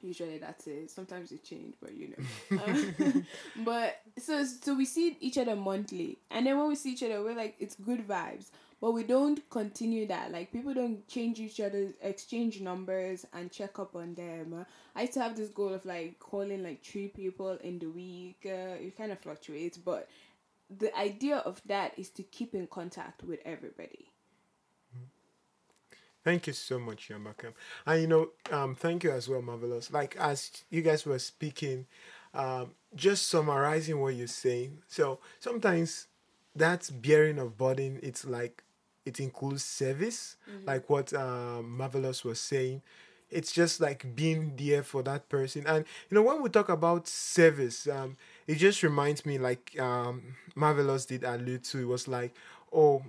usually 0.02 0.38
that's 0.38 0.66
it. 0.66 0.90
Sometimes 0.90 1.32
it 1.32 1.44
change 1.44 1.75
but 1.80 1.94
you 1.94 2.09
know. 2.09 2.59
Um, 2.62 3.26
but 3.64 4.00
so 4.18 4.44
so 4.44 4.75
we 4.75 4.85
see 4.85 5.16
each 5.21 5.38
other 5.38 5.56
monthly. 5.56 6.18
And 6.30 6.47
then 6.47 6.59
when 6.59 6.68
we 6.68 6.75
see 6.75 6.92
each 6.92 7.02
other 7.02 7.23
we're 7.23 7.37
like 7.37 7.56
it's 7.59 7.76
good 7.76 8.06
vibes. 8.06 8.50
But 8.80 8.92
we 8.92 9.04
don't 9.04 9.49
continue 9.49 10.09
that. 10.09 10.32
Like 10.32 10.50
people 10.52 10.75
don't 10.75 11.06
change 11.06 11.38
each 11.38 11.61
other 11.61 11.92
exchange 12.02 12.61
numbers 12.61 13.25
and 13.32 13.50
check 13.50 13.78
up 13.78 13.94
on 13.94 14.14
them. 14.14 14.66
I 14.97 15.02
used 15.02 15.14
to 15.14 15.23
have 15.23 15.37
this 15.37 15.50
goal 15.50 15.73
of 15.73 15.85
like 15.85 16.18
calling 16.18 16.64
like 16.64 16.85
three 16.85 17.09
people 17.09 17.59
in 17.62 17.78
the 17.78 17.87
week. 17.87 18.40
Uh, 18.44 18.75
it 18.80 18.97
kind 18.97 19.12
of 19.12 19.21
fluctuates. 19.21 19.78
But 19.78 20.09
the 20.68 20.97
idea 20.99 21.37
of 21.38 21.62
that 21.66 21.97
is 21.97 22.09
to 22.11 22.23
keep 22.25 22.54
in 22.54 22.66
contact 22.66 23.23
with 23.23 23.38
everybody 23.44 24.12
Thank 26.25 26.47
you 26.47 26.52
so 26.52 26.79
much, 26.79 27.09
Yamakam. 27.09 27.52
And 27.87 28.00
you 28.00 28.07
know, 28.07 28.29
um, 28.50 28.75
thank 28.76 29.02
you 29.05 29.11
as 29.11 29.29
well, 29.29 29.43
Marvelous. 29.43 29.93
Like 29.93 30.17
as 30.19 30.50
you 30.71 30.83
guys 30.83 31.05
were 31.05 31.19
speaking, 31.19 31.87
um, 32.33 32.71
just 32.95 33.29
summarizing 33.29 34.00
what 34.00 34.14
you're 34.14 34.26
saying. 34.29 34.79
So 34.87 35.19
sometimes 35.41 36.07
that 36.55 36.88
bearing 37.00 37.38
of 37.38 37.59
burden, 37.59 37.99
it's 38.02 38.25
like 38.25 38.62
it 39.05 39.19
includes 39.19 39.64
service, 39.64 40.37
mm-hmm. 40.49 40.67
like 40.67 40.88
what 40.88 41.12
um, 41.12 41.76
Marvelous 41.76 42.25
was 42.25 42.41
saying. 42.41 42.83
It's 43.29 43.50
just 43.50 43.81
like 43.81 44.14
being 44.14 44.52
there 44.57 44.83
for 44.83 45.02
that 45.05 45.29
person. 45.29 45.67
And 45.67 45.85
you 46.11 46.14
know, 46.14 46.23
when 46.23 46.43
we 46.43 46.50
talk 46.50 46.69
about 46.69 47.09
service, 47.09 47.88
um, 47.88 48.17
it 48.47 48.57
just 48.57 48.83
reminds 48.83 49.26
me 49.26 49.38
like 49.38 49.79
um, 49.81 50.37
Marvelous 50.55 51.07
did 51.07 51.25
allude 51.25 51.64
to. 51.64 51.81
It 51.81 51.87
was 51.87 52.07
like, 52.07 52.35
oh, 52.73 53.02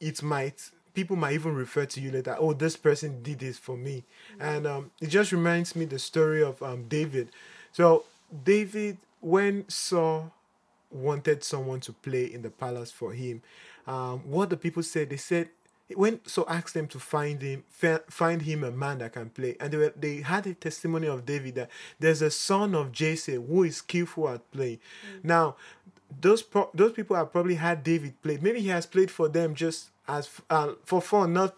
it 0.00 0.22
might 0.22 0.70
people 0.94 1.16
might 1.16 1.34
even 1.34 1.54
refer 1.54 1.86
to 1.86 2.00
you 2.00 2.10
later 2.10 2.36
oh 2.38 2.52
this 2.52 2.76
person 2.76 3.22
did 3.22 3.38
this 3.38 3.58
for 3.58 3.76
me 3.76 4.04
mm-hmm. 4.32 4.42
and 4.42 4.66
um, 4.66 4.90
it 5.00 5.08
just 5.08 5.32
reminds 5.32 5.74
me 5.76 5.84
the 5.84 5.98
story 5.98 6.42
of 6.42 6.62
um, 6.62 6.84
david 6.88 7.28
so 7.72 8.04
david 8.44 8.96
when 9.20 9.68
saul 9.68 10.32
wanted 10.90 11.44
someone 11.44 11.80
to 11.80 11.92
play 11.92 12.24
in 12.24 12.42
the 12.42 12.50
palace 12.50 12.90
for 12.90 13.12
him 13.12 13.42
um, 13.86 14.20
what 14.20 14.50
the 14.50 14.56
people 14.56 14.82
said 14.82 15.10
they 15.10 15.16
said 15.16 15.48
when 15.96 16.20
so 16.24 16.44
asked 16.48 16.74
them 16.74 16.86
to 16.86 16.98
find 16.98 17.42
him 17.42 17.64
find 18.08 18.42
him 18.42 18.62
a 18.64 18.70
man 18.70 18.98
that 18.98 19.12
can 19.12 19.28
play 19.30 19.56
and 19.58 19.72
they 19.72 19.76
were, 19.76 19.92
they 19.98 20.16
had 20.16 20.46
a 20.46 20.54
testimony 20.54 21.06
of 21.06 21.26
david 21.26 21.54
that 21.56 21.70
there's 21.98 22.22
a 22.22 22.30
son 22.30 22.74
of 22.74 22.92
jesse 22.92 23.34
who 23.34 23.64
is 23.64 23.78
skillful 23.78 24.28
at 24.28 24.50
playing 24.52 24.78
mm-hmm. 24.78 25.28
now 25.28 25.56
those 26.20 26.42
pro- 26.42 26.70
those 26.74 26.92
people 26.92 27.14
have 27.16 27.30
probably 27.30 27.54
had 27.54 27.82
david 27.84 28.20
play 28.22 28.38
maybe 28.40 28.60
he 28.60 28.68
has 28.68 28.86
played 28.86 29.10
for 29.10 29.28
them 29.28 29.54
just 29.54 29.90
as 30.10 30.28
uh, 30.50 30.72
for 30.84 31.00
fun, 31.00 31.32
not 31.32 31.54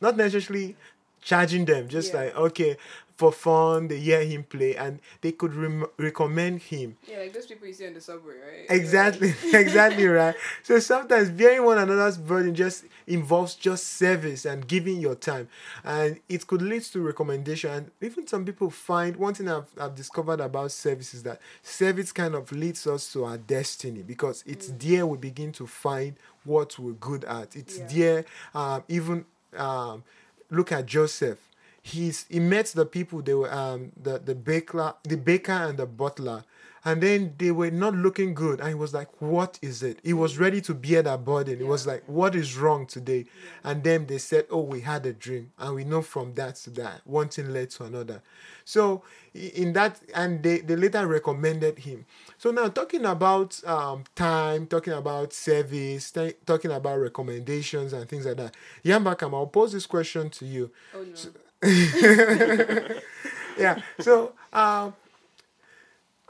not 0.00 0.16
necessarily 0.16 0.76
charging 1.20 1.64
them, 1.64 1.88
just 1.88 2.12
yeah. 2.12 2.20
like 2.20 2.36
okay, 2.36 2.76
for 3.16 3.30
fun, 3.30 3.88
they 3.88 3.98
hear 3.98 4.24
him 4.24 4.42
play 4.42 4.74
and 4.74 4.98
they 5.20 5.32
could 5.32 5.54
rem- 5.54 5.86
recommend 5.98 6.62
him. 6.62 6.96
Yeah, 7.08 7.18
like 7.18 7.32
those 7.32 7.46
people 7.46 7.66
you 7.66 7.74
see 7.74 7.86
on 7.86 7.94
the 7.94 8.00
subway, 8.00 8.34
right? 8.34 8.66
Exactly, 8.68 9.34
exactly 9.52 10.06
right. 10.06 10.34
So 10.62 10.78
sometimes 10.80 11.30
bearing 11.30 11.64
one 11.64 11.78
another's 11.78 12.18
burden 12.18 12.54
just 12.54 12.84
involves 13.06 13.54
just 13.54 13.84
service 13.84 14.44
and 14.44 14.66
giving 14.66 15.00
your 15.00 15.14
time, 15.14 15.48
and 15.84 16.18
it 16.28 16.46
could 16.46 16.62
lead 16.62 16.82
to 16.82 17.00
recommendation. 17.00 17.70
And 17.70 17.90
even 18.00 18.26
some 18.26 18.44
people 18.44 18.70
find 18.70 19.16
one 19.16 19.34
thing 19.34 19.48
I've, 19.48 19.70
I've 19.78 19.94
discovered 19.94 20.40
about 20.40 20.72
service 20.72 21.14
is 21.14 21.22
that 21.22 21.40
service 21.62 22.10
kind 22.10 22.34
of 22.34 22.50
leads 22.50 22.86
us 22.86 23.12
to 23.12 23.24
our 23.24 23.38
destiny 23.38 24.02
because 24.02 24.42
it's 24.46 24.68
mm. 24.70 24.80
there 24.80 25.06
we 25.06 25.18
begin 25.18 25.52
to 25.52 25.66
find 25.66 26.16
what 26.44 26.78
we're 26.78 26.92
good 26.92 27.24
at. 27.24 27.54
It's 27.54 27.78
yeah. 27.78 27.86
there, 27.86 28.24
um, 28.54 28.82
even 28.88 29.24
um, 29.56 30.02
look 30.50 30.72
at 30.72 30.86
Joseph 30.86 31.38
he's 31.84 32.24
he 32.30 32.40
met 32.40 32.64
the 32.68 32.86
people 32.86 33.20
they 33.20 33.34
were 33.34 33.52
um 33.52 33.92
the 34.02 34.18
the 34.18 34.34
baker 34.34 34.94
the 35.04 35.16
baker 35.16 35.52
and 35.52 35.78
the 35.78 35.86
butler. 35.86 36.42
And 36.86 37.02
then 37.02 37.34
they 37.38 37.50
were 37.50 37.70
not 37.70 37.94
looking 37.94 38.34
good. 38.34 38.60
And 38.60 38.68
he 38.68 38.74
was 38.74 38.92
like 38.92 39.08
what 39.20 39.58
is 39.62 39.82
it? 39.82 40.00
He 40.02 40.12
was 40.14 40.38
ready 40.38 40.60
to 40.62 40.74
bear 40.74 41.02
that 41.02 41.24
burden. 41.24 41.58
Yeah. 41.58 41.66
it 41.66 41.68
was 41.68 41.86
like 41.86 42.02
what 42.06 42.34
is 42.34 42.56
wrong 42.56 42.86
today? 42.86 43.26
And 43.62 43.84
then 43.84 44.06
they 44.06 44.16
said 44.16 44.46
oh 44.50 44.62
we 44.62 44.80
had 44.80 45.04
a 45.04 45.12
dream. 45.12 45.52
And 45.58 45.74
we 45.74 45.84
know 45.84 46.00
from 46.00 46.32
that 46.34 46.56
to 46.56 46.70
that 46.70 47.02
one 47.04 47.28
thing 47.28 47.52
led 47.52 47.68
to 47.70 47.84
another. 47.84 48.22
So 48.64 49.02
in 49.34 49.74
that 49.74 50.00
and 50.14 50.42
they, 50.42 50.60
they 50.60 50.76
later 50.76 51.06
recommended 51.06 51.80
him. 51.80 52.06
So 52.38 52.50
now 52.50 52.68
talking 52.68 53.04
about 53.04 53.62
um, 53.66 54.04
time 54.14 54.66
talking 54.66 54.94
about 54.94 55.34
service 55.34 56.10
t- 56.10 56.32
talking 56.46 56.70
about 56.70 56.98
recommendations 56.98 57.92
and 57.92 58.08
things 58.08 58.24
like 58.24 58.36
that 58.38 58.54
yambakam 58.84 59.34
i'll 59.34 59.46
pose 59.46 59.72
this 59.72 59.84
question 59.86 60.30
to 60.30 60.46
you. 60.46 60.70
Oh, 60.94 61.02
no. 61.02 61.14
So, 61.14 61.28
yeah. 63.58 63.80
So 64.00 64.32
um, 64.52 64.94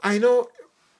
I 0.03 0.17
know 0.17 0.47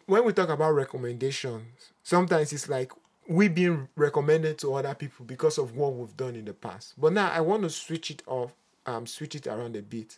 when 0.05 0.25
we 0.25 0.33
talk 0.33 0.49
about 0.49 0.73
recommendations, 0.73 1.91
sometimes 2.03 2.51
it's 2.53 2.67
like 2.69 2.91
we 3.27 3.47
being 3.47 3.87
recommended 3.95 4.57
to 4.59 4.73
other 4.73 4.93
people 4.93 5.25
because 5.25 5.57
of 5.57 5.75
what 5.75 5.93
we've 5.93 6.15
done 6.17 6.35
in 6.35 6.45
the 6.45 6.53
past. 6.53 6.93
But 6.97 7.13
now 7.13 7.31
I 7.31 7.41
want 7.41 7.63
to 7.63 7.69
switch 7.69 8.11
it 8.11 8.21
off, 8.27 8.53
um, 8.85 9.07
switch 9.07 9.35
it 9.35 9.47
around 9.47 9.75
a 9.75 9.81
bit. 9.81 10.17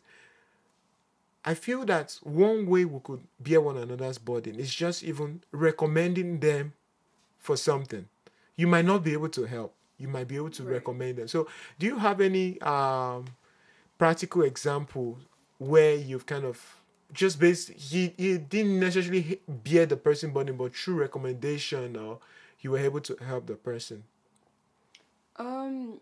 I 1.45 1.53
feel 1.53 1.85
that 1.85 2.17
one 2.23 2.65
way 2.65 2.83
we 2.83 2.99
could 3.01 3.21
bear 3.39 3.61
one 3.61 3.77
another's 3.77 4.17
burden 4.17 4.55
is 4.55 4.73
just 4.73 5.03
even 5.03 5.43
recommending 5.51 6.39
them 6.39 6.73
for 7.39 7.55
something. 7.55 8.09
You 8.57 8.67
might 8.67 8.85
not 8.85 9.03
be 9.03 9.13
able 9.13 9.29
to 9.29 9.45
help. 9.45 9.73
You 9.97 10.09
might 10.09 10.27
be 10.27 10.35
able 10.35 10.49
to 10.49 10.63
right. 10.63 10.73
recommend 10.73 11.17
them. 11.17 11.27
So, 11.27 11.47
do 11.79 11.85
you 11.85 11.97
have 11.97 12.19
any 12.19 12.59
um, 12.61 13.25
practical 13.97 14.43
example 14.43 15.17
where 15.57 15.95
you've 15.95 16.25
kind 16.25 16.45
of 16.45 16.77
just 17.13 17.39
based 17.39 17.69
he, 17.69 18.13
he 18.17 18.37
didn't 18.37 18.79
necessarily 18.79 19.39
bear 19.47 19.85
the 19.85 19.97
person 19.97 20.31
burden 20.31 20.57
but 20.57 20.75
through 20.75 20.95
recommendation 20.95 21.95
or 21.95 22.19
you 22.59 22.71
were 22.71 22.79
able 22.79 22.99
to 22.99 23.15
help 23.25 23.47
the 23.47 23.55
person 23.55 24.03
um 25.37 25.99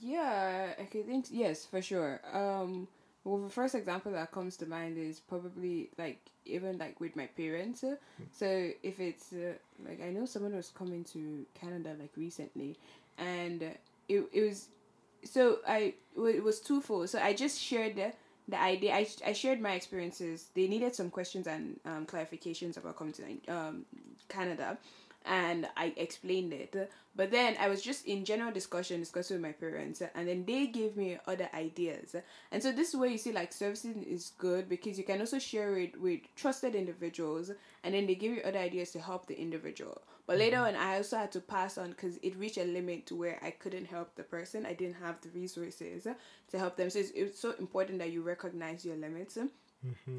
yeah 0.00 0.72
i 0.78 0.84
think 0.84 1.26
yes 1.30 1.64
for 1.64 1.80
sure 1.80 2.20
um 2.32 2.88
well 3.24 3.38
the 3.38 3.48
first 3.48 3.74
example 3.74 4.10
that 4.12 4.32
comes 4.32 4.56
to 4.56 4.66
mind 4.66 4.98
is 4.98 5.20
probably 5.20 5.90
like 5.98 6.20
even 6.44 6.78
like 6.78 6.98
with 7.00 7.14
my 7.14 7.26
parents 7.26 7.82
mm. 7.82 7.96
so 8.32 8.70
if 8.82 8.98
it's 9.00 9.32
uh, 9.32 9.52
like 9.86 10.02
i 10.02 10.10
know 10.10 10.24
someone 10.24 10.54
was 10.54 10.70
coming 10.70 11.04
to 11.04 11.44
canada 11.54 11.94
like 12.00 12.10
recently 12.16 12.76
and 13.18 13.62
it, 14.08 14.24
it 14.32 14.40
was 14.40 14.68
so 15.24 15.58
I 15.66 15.94
it 16.16 16.42
was 16.42 16.60
twofold. 16.60 17.10
So 17.10 17.18
I 17.20 17.32
just 17.32 17.60
shared 17.60 17.96
the, 17.96 18.12
the 18.48 18.60
idea. 18.60 18.94
I, 18.94 19.06
I 19.26 19.32
shared 19.32 19.60
my 19.60 19.72
experiences. 19.72 20.46
They 20.54 20.66
needed 20.66 20.94
some 20.94 21.10
questions 21.10 21.46
and 21.46 21.78
um, 21.84 22.06
clarifications 22.06 22.76
about 22.76 22.96
coming 22.96 23.12
to 23.14 23.54
um, 23.54 23.84
Canada, 24.28 24.78
and 25.24 25.68
I 25.76 25.92
explained 25.96 26.52
it. 26.52 26.90
But 27.14 27.30
then 27.32 27.56
I 27.58 27.68
was 27.68 27.82
just 27.82 28.06
in 28.06 28.24
general 28.24 28.52
discussion, 28.52 29.00
discussing 29.00 29.36
with 29.36 29.42
my 29.42 29.52
parents, 29.52 30.02
and 30.14 30.28
then 30.28 30.44
they 30.46 30.68
gave 30.68 30.96
me 30.96 31.18
other 31.26 31.48
ideas. 31.52 32.14
And 32.52 32.62
so 32.62 32.70
this 32.70 32.90
is 32.90 32.96
where 32.96 33.10
you 33.10 33.18
see 33.18 33.32
like 33.32 33.52
servicing 33.52 34.04
is 34.04 34.32
good 34.38 34.68
because 34.68 34.98
you 34.98 35.04
can 35.04 35.20
also 35.20 35.38
share 35.38 35.76
it 35.78 36.00
with 36.00 36.20
trusted 36.36 36.74
individuals, 36.74 37.50
and 37.82 37.94
then 37.94 38.06
they 38.06 38.14
give 38.14 38.32
you 38.32 38.42
other 38.42 38.60
ideas 38.60 38.92
to 38.92 39.00
help 39.00 39.26
the 39.26 39.38
individual. 39.38 40.00
But 40.28 40.38
later 40.38 40.58
mm-hmm. 40.58 40.76
on, 40.76 40.82
I 40.82 40.96
also 40.98 41.16
had 41.16 41.32
to 41.32 41.40
pass 41.40 41.78
on 41.78 41.90
because 41.90 42.18
it 42.18 42.36
reached 42.36 42.58
a 42.58 42.64
limit 42.64 43.06
to 43.06 43.16
where 43.16 43.40
I 43.42 43.50
couldn't 43.50 43.86
help 43.86 44.14
the 44.14 44.24
person. 44.24 44.66
I 44.66 44.74
didn't 44.74 44.96
have 45.02 45.20
the 45.22 45.30
resources 45.30 46.06
to 46.50 46.58
help 46.58 46.76
them. 46.76 46.90
So 46.90 46.98
it's, 46.98 47.10
it's 47.14 47.40
so 47.40 47.54
important 47.58 47.98
that 48.00 48.12
you 48.12 48.22
recognize 48.22 48.84
your 48.84 48.96
limits 48.96 49.38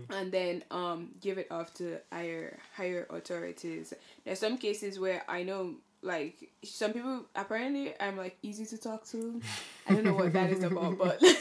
and 0.10 0.32
then 0.32 0.64
um 0.72 1.10
give 1.22 1.38
it 1.38 1.48
off 1.52 1.74
to 1.76 1.98
higher 2.12 2.58
higher 2.76 3.06
authorities. 3.10 3.94
There's 4.26 4.40
some 4.40 4.58
cases 4.58 5.00
where 5.00 5.24
I 5.28 5.44
know 5.44 5.76
like 6.02 6.50
some 6.64 6.94
people 6.94 7.26
apparently 7.36 7.94
I'm 8.00 8.18
like 8.18 8.38
easy 8.42 8.66
to 8.68 8.78
talk 8.78 9.06
to. 9.08 9.42
I 9.88 9.94
don't 9.94 10.04
know 10.04 10.14
what 10.14 10.32
that 10.34 10.50
is 10.50 10.64
about, 10.64 10.98
but 10.98 11.22
like, 11.22 11.38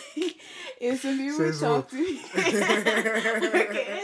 if 0.80 1.00
some 1.02 1.18
people 1.18 1.38
Says 1.38 1.60
talk 1.60 1.70
what? 1.70 1.90
to 1.90 1.96
me, 1.96 2.20
okay, 2.37 4.02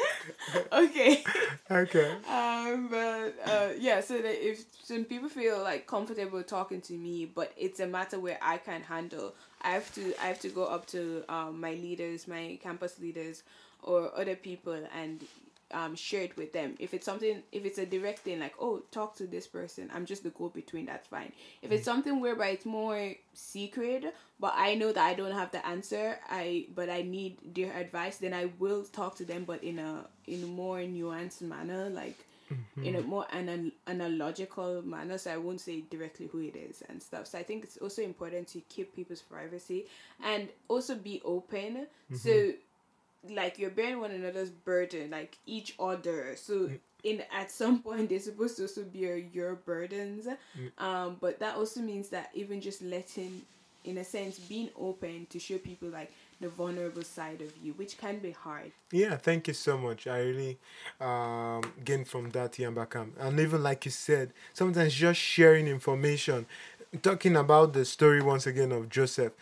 okay. 0.73 1.25
Okay. 1.71 2.11
Um, 2.31 2.89
but 2.89 3.35
uh, 3.47 3.69
yeah, 3.79 4.01
so 4.01 4.21
that 4.21 4.49
if 4.49 4.65
some 4.83 5.05
people 5.05 5.29
feel 5.29 5.63
like 5.63 5.87
comfortable 5.87 6.43
talking 6.43 6.81
to 6.83 6.93
me, 6.93 7.25
but 7.27 7.53
it's 7.57 7.81
a 7.81 7.87
matter 7.87 8.21
where 8.21 8.39
I 8.43 8.59
can't 8.59 8.85
handle, 8.85 9.35
I 9.63 9.71
have 9.71 9.93
to 9.95 10.15
I 10.23 10.27
have 10.27 10.41
to 10.41 10.49
go 10.49 10.65
up 10.67 10.87
to 10.89 11.25
um, 11.29 11.61
my 11.61 11.73
leaders, 11.73 12.29
my 12.29 12.59
campus 12.63 12.99
leaders, 13.01 13.43
or 13.85 14.11
other 14.19 14.37
people 14.37 14.79
and 14.95 15.25
um, 15.73 15.95
share 15.97 16.23
it 16.23 16.37
with 16.37 16.53
them. 16.53 16.75
If 16.79 16.95
it's 16.95 17.05
something, 17.05 17.43
if 17.53 17.65
it's 17.65 17.79
a 17.79 17.87
direct 17.87 18.21
thing, 18.21 18.41
like 18.41 18.55
oh, 18.61 18.83
talk 18.91 19.17
to 19.17 19.27
this 19.27 19.47
person, 19.47 19.91
I'm 19.95 20.07
just 20.07 20.23
the 20.23 20.31
go 20.31 20.49
between. 20.49 20.87
That's 20.87 21.09
fine. 21.09 21.33
If 21.63 21.73
it's 21.73 21.83
mm. 21.83 21.87
something 21.87 22.21
whereby 22.21 22.49
it's 22.49 22.67
more 22.67 23.15
secret, 23.33 24.15
but 24.39 24.55
I 24.57 24.75
know 24.75 24.93
that 24.93 25.05
I 25.05 25.15
don't 25.15 25.33
have 25.33 25.51
the 25.51 25.65
answer, 25.67 26.19
I 26.29 26.67
but 26.75 26.89
I 26.91 27.03
need 27.03 27.39
their 27.55 27.73
advice, 27.77 28.19
then 28.19 28.35
I 28.35 28.51
will 28.59 28.85
talk 28.85 29.17
to 29.17 29.25
them, 29.25 29.45
but 29.45 29.63
in 29.65 29.79
a 29.79 30.07
in 30.27 30.43
a 30.43 30.47
more 30.47 30.79
nuanced 30.79 31.43
manner, 31.43 31.91
like 31.91 32.25
in 32.77 32.95
a 32.95 32.99
mm-hmm. 32.99 33.09
more 33.09 33.27
ana- 33.33 33.73
analogical 33.87 34.83
manner. 34.83 35.19
So 35.19 35.33
I 35.33 35.37
won't 35.37 35.61
say 35.61 35.83
directly 35.91 36.27
who 36.27 36.41
it 36.41 36.57
is 36.57 36.83
and 36.89 37.03
stuff. 37.03 37.27
So 37.27 37.39
I 37.39 37.43
think 37.43 37.65
it's 37.65 37.79
also 37.79 38.03
important 38.03 38.49
to 38.49 38.61
keep 38.69 38.95
people's 38.95 39.23
privacy 39.23 39.87
and 40.23 40.49
also 40.69 40.95
be 40.95 41.21
open. 41.25 41.87
So 42.15 42.31
mm-hmm. 42.31 42.51
Like 43.29 43.59
you're 43.59 43.71
bearing 43.71 44.01
one 44.01 44.11
another's 44.11 44.51
burden, 44.51 45.11
like 45.11 45.39
each 45.47 45.75
other. 45.79 46.37
So 46.37 46.71
in 47.03 47.23
at 47.33 47.51
some 47.51 47.83
point 47.83 48.09
they're 48.09 48.19
supposed 48.19 48.57
to 48.57 48.63
also 48.63 48.83
bear 48.83 49.17
your 49.17 49.55
burdens. 49.55 50.27
Um, 50.79 51.17
but 51.21 51.39
that 51.41 51.57
also 51.57 51.81
means 51.81 52.09
that 52.11 52.31
even 52.35 52.61
just 52.61 52.83
letting 52.83 53.43
in 53.85 53.99
a 53.99 54.05
sense 54.05 54.39
being 54.39 54.71
open 54.81 55.27
to 55.31 55.39
show 55.39 55.59
people 55.59 55.89
like 55.89 56.11
the 56.41 56.49
vulnerable 56.49 57.03
side 57.03 57.41
of 57.41 57.53
you, 57.63 57.73
which 57.75 57.99
can 57.99 58.19
be 58.19 58.31
hard. 58.31 58.73
Yeah, 58.91 59.17
thank 59.17 59.47
you 59.49 59.55
so 59.55 59.79
much. 59.79 60.07
I 60.07 60.19
really 60.21 60.59
um, 61.01 61.63
gained 61.85 62.09
from 62.09 62.31
that, 62.31 62.53
Yambakam. 62.53 63.11
And 63.19 63.39
even 63.39 63.63
like 63.63 63.85
you 63.85 63.91
said, 63.91 64.33
sometimes 64.53 64.95
just 64.95 65.21
sharing 65.21 65.67
information, 65.67 66.47
talking 67.03 67.37
about 67.37 67.73
the 67.73 67.85
story 67.85 68.23
once 68.23 68.47
again 68.47 68.73
of 68.73 68.89
Joseph. 68.89 69.33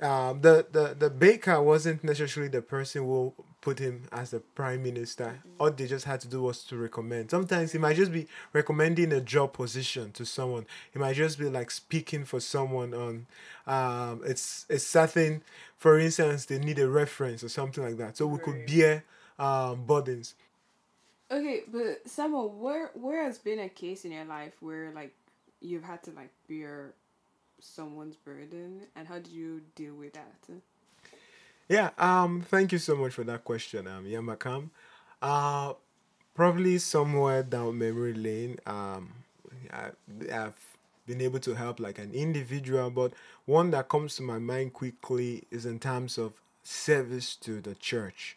Um, 0.00 0.40
the, 0.42 0.64
the, 0.70 0.94
the 0.96 1.10
baker 1.10 1.60
wasn't 1.60 2.04
necessarily 2.04 2.48
the 2.48 2.62
person 2.62 3.02
who 3.02 3.32
put 3.60 3.80
him 3.80 4.04
as 4.12 4.30
the 4.30 4.38
prime 4.40 4.82
minister. 4.84 5.42
All 5.58 5.72
they 5.72 5.88
just 5.88 6.04
had 6.04 6.20
to 6.20 6.28
do 6.28 6.42
was 6.42 6.62
to 6.64 6.76
recommend. 6.76 7.30
Sometimes 7.30 7.72
he 7.72 7.78
might 7.78 7.96
just 7.96 8.12
be 8.12 8.28
recommending 8.52 9.12
a 9.12 9.20
job 9.20 9.52
position 9.54 10.12
to 10.12 10.24
someone. 10.24 10.66
He 10.92 11.00
might 11.00 11.16
just 11.16 11.36
be 11.38 11.50
like 11.50 11.72
speaking 11.72 12.24
for 12.24 12.38
someone 12.38 12.94
on 12.94 13.26
um, 13.66 14.22
it's 14.24 14.66
it's 14.68 14.84
certain. 14.86 15.42
For 15.76 15.98
instance, 15.98 16.46
they 16.46 16.58
need 16.58 16.78
a 16.78 16.88
reference 16.88 17.42
or 17.42 17.48
something 17.48 17.82
like 17.84 17.96
that. 17.98 18.16
So 18.16 18.26
we 18.26 18.38
could 18.38 18.54
Right. 18.54 18.66
bear 18.66 19.04
um, 19.38 19.84
burdens. 19.84 20.34
Okay, 21.30 21.62
but 21.70 22.08
Samuel, 22.08 22.50
where 22.50 22.90
where 22.94 23.24
has 23.24 23.38
been 23.38 23.58
a 23.58 23.68
case 23.68 24.04
in 24.04 24.12
your 24.12 24.24
life 24.24 24.54
where 24.60 24.92
like 24.94 25.14
you've 25.60 25.84
had 25.84 26.02
to 26.04 26.10
like 26.12 26.30
bear 26.48 26.94
someone's 27.60 28.16
burden, 28.16 28.82
and 28.96 29.08
how 29.08 29.16
did 29.16 29.28
you 29.28 29.62
deal 29.74 29.94
with 29.94 30.14
that? 30.14 30.60
Yeah, 31.68 31.90
um, 31.98 32.42
thank 32.42 32.72
you 32.72 32.78
so 32.78 32.96
much 32.96 33.12
for 33.12 33.24
that 33.24 33.44
question, 33.44 33.86
um, 33.86 34.04
Yamakam. 34.04 34.70
Uh, 35.20 35.74
probably 36.34 36.78
somewhere 36.78 37.42
down 37.42 37.76
memory 37.78 38.14
lane, 38.14 38.58
um, 38.66 39.12
I, 39.72 39.90
I've 40.32 40.54
been 41.06 41.20
able 41.20 41.40
to 41.40 41.54
help 41.54 41.80
like 41.80 41.98
an 41.98 42.12
individual, 42.14 42.90
but 42.90 43.12
one 43.44 43.70
that 43.72 43.88
comes 43.88 44.16
to 44.16 44.22
my 44.22 44.38
mind 44.38 44.72
quickly 44.72 45.44
is 45.50 45.66
in 45.66 45.78
terms 45.78 46.16
of 46.16 46.32
service 46.62 47.34
to 47.36 47.60
the 47.60 47.74
church. 47.74 48.36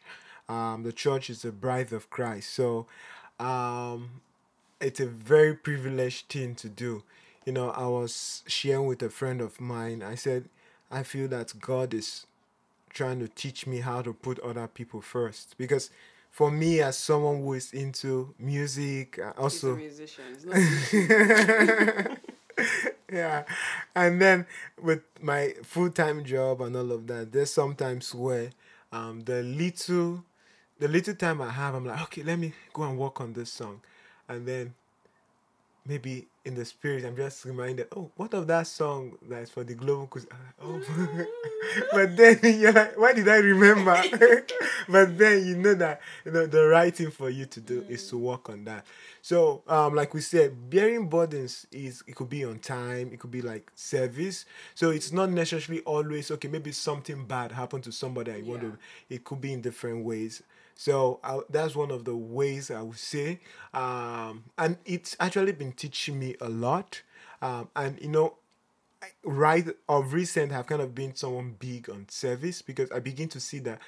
Um, 0.49 0.83
the 0.83 0.91
church 0.91 1.29
is 1.29 1.43
the 1.43 1.51
bride 1.51 1.93
of 1.93 2.09
Christ, 2.09 2.53
so 2.53 2.87
um, 3.39 4.21
it's 4.79 4.99
a 4.99 5.05
very 5.05 5.53
privileged 5.53 6.27
thing 6.29 6.55
to 6.55 6.69
do. 6.69 7.03
You 7.45 7.53
know, 7.53 7.71
I 7.71 7.87
was 7.87 8.43
sharing 8.47 8.85
with 8.85 9.01
a 9.01 9.09
friend 9.09 9.41
of 9.41 9.59
mine. 9.59 10.03
I 10.03 10.15
said, 10.15 10.49
I 10.91 11.03
feel 11.03 11.27
that 11.29 11.53
God 11.59 11.93
is 11.93 12.25
trying 12.89 13.19
to 13.19 13.27
teach 13.27 13.65
me 13.65 13.79
how 13.79 14.01
to 14.01 14.13
put 14.13 14.39
other 14.39 14.67
people 14.67 15.01
first. 15.01 15.57
Because 15.57 15.89
for 16.29 16.51
me 16.51 16.81
as 16.81 16.97
someone 16.97 17.41
who 17.41 17.53
is 17.53 17.73
into 17.73 18.33
music 18.39 19.19
uh, 19.19 19.33
also 19.37 19.77
yeah. 23.11 23.43
And 23.95 24.21
then 24.21 24.45
with 24.81 25.01
my 25.21 25.53
full-time 25.63 26.23
job 26.23 26.61
and 26.61 26.75
all 26.75 26.91
of 26.91 27.07
that 27.07 27.31
there's 27.31 27.51
sometimes 27.51 28.15
where 28.15 28.51
um 28.93 29.21
the 29.21 29.43
little 29.43 30.23
the 30.79 30.87
little 30.87 31.13
time 31.13 31.41
i 31.41 31.49
have 31.49 31.75
i'm 31.75 31.85
like 31.85 32.01
okay 32.01 32.23
let 32.23 32.39
me 32.39 32.53
go 32.73 32.83
and 32.83 32.97
work 32.97 33.19
on 33.21 33.33
this 33.33 33.51
song. 33.51 33.81
And 34.29 34.47
then 34.47 34.73
maybe 35.85 36.27
in 36.43 36.55
the 36.55 36.65
spirit 36.65 37.05
i'm 37.05 37.15
just 37.15 37.45
reminded 37.45 37.87
oh 37.95 38.09
what 38.15 38.33
of 38.33 38.47
that 38.47 38.65
song 38.65 39.17
that's 39.29 39.49
for 39.51 39.63
the 39.63 39.75
global 39.75 40.07
cause? 40.07 40.25
oh. 40.61 40.81
But 41.91 42.17
then 42.17 42.39
you're 42.59 42.71
like 42.71 42.97
why 42.97 43.13
did 43.13 43.27
i 43.27 43.37
remember? 43.37 44.01
But 44.89 45.17
then 45.17 45.45
you 45.45 45.55
know 45.55 45.73
that 45.75 46.01
you 46.25 46.31
know 46.31 46.45
the 46.47 46.65
right 46.67 46.93
thing 46.93 47.11
for 47.11 47.29
you 47.29 47.45
to 47.45 47.61
do 47.61 47.85
is 47.87 48.09
to 48.09 48.17
work 48.17 48.49
on 48.49 48.65
that. 48.65 48.85
So 49.21 49.61
um 49.67 49.93
like 49.95 50.13
we 50.13 50.21
said 50.21 50.69
bearing 50.69 51.07
burdens 51.07 51.67
is 51.71 52.03
it 52.07 52.15
could 52.15 52.29
be 52.29 52.43
on 52.43 52.59
time 52.59 53.11
it 53.13 53.19
could 53.19 53.31
be 53.31 53.41
like 53.41 53.71
service. 53.75 54.45
So 54.75 54.89
it's 54.89 55.11
not 55.11 55.29
necessarily 55.29 55.83
always 55.83 56.31
okay 56.31 56.47
maybe 56.47 56.71
something 56.71 57.25
bad 57.25 57.51
happened 57.51 57.83
to 57.85 57.91
somebody 57.91 58.31
i 58.31 58.41
want 58.41 58.61
to 58.61 58.77
it 59.09 59.23
could 59.23 59.41
be 59.41 59.53
in 59.53 59.61
different 59.61 60.03
ways 60.03 60.41
so 60.81 61.19
I, 61.23 61.39
that's 61.47 61.75
one 61.75 61.91
of 61.91 62.05
the 62.05 62.15
ways 62.15 62.71
I 62.71 62.81
would 62.81 62.97
say, 62.97 63.39
um, 63.71 64.45
and 64.57 64.77
it's 64.83 65.15
actually 65.19 65.51
been 65.51 65.73
teaching 65.73 66.17
me 66.17 66.35
a 66.41 66.49
lot. 66.49 67.03
Um, 67.39 67.69
and 67.75 67.99
you 68.01 68.07
know, 68.07 68.33
right 69.23 69.67
of 69.87 70.11
recent, 70.13 70.51
I've 70.51 70.65
kind 70.65 70.81
of 70.81 70.95
been 70.95 71.13
someone 71.13 71.55
big 71.59 71.87
on 71.87 72.07
service 72.09 72.63
because 72.63 72.91
I 72.91 72.99
begin 72.99 73.29
to 73.29 73.39
see 73.39 73.59
that 73.59 73.79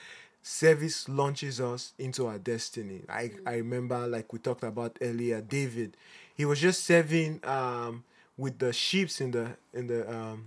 service 0.44 1.10
launches 1.10 1.60
us 1.60 1.94
into 1.98 2.28
our 2.28 2.38
destiny. 2.38 3.02
I 3.10 3.32
I 3.48 3.56
remember 3.56 4.08
like 4.08 4.32
we 4.32 4.38
talked 4.38 4.64
about 4.64 5.00
earlier, 5.02 5.42
David, 5.42 5.98
he 6.36 6.46
was 6.46 6.62
just 6.62 6.84
serving 6.84 7.40
um, 7.44 8.04
with 8.38 8.60
the 8.60 8.72
sheep's 8.72 9.20
in 9.20 9.32
the 9.32 9.58
in 9.74 9.88
the 9.88 10.08
um, 10.16 10.46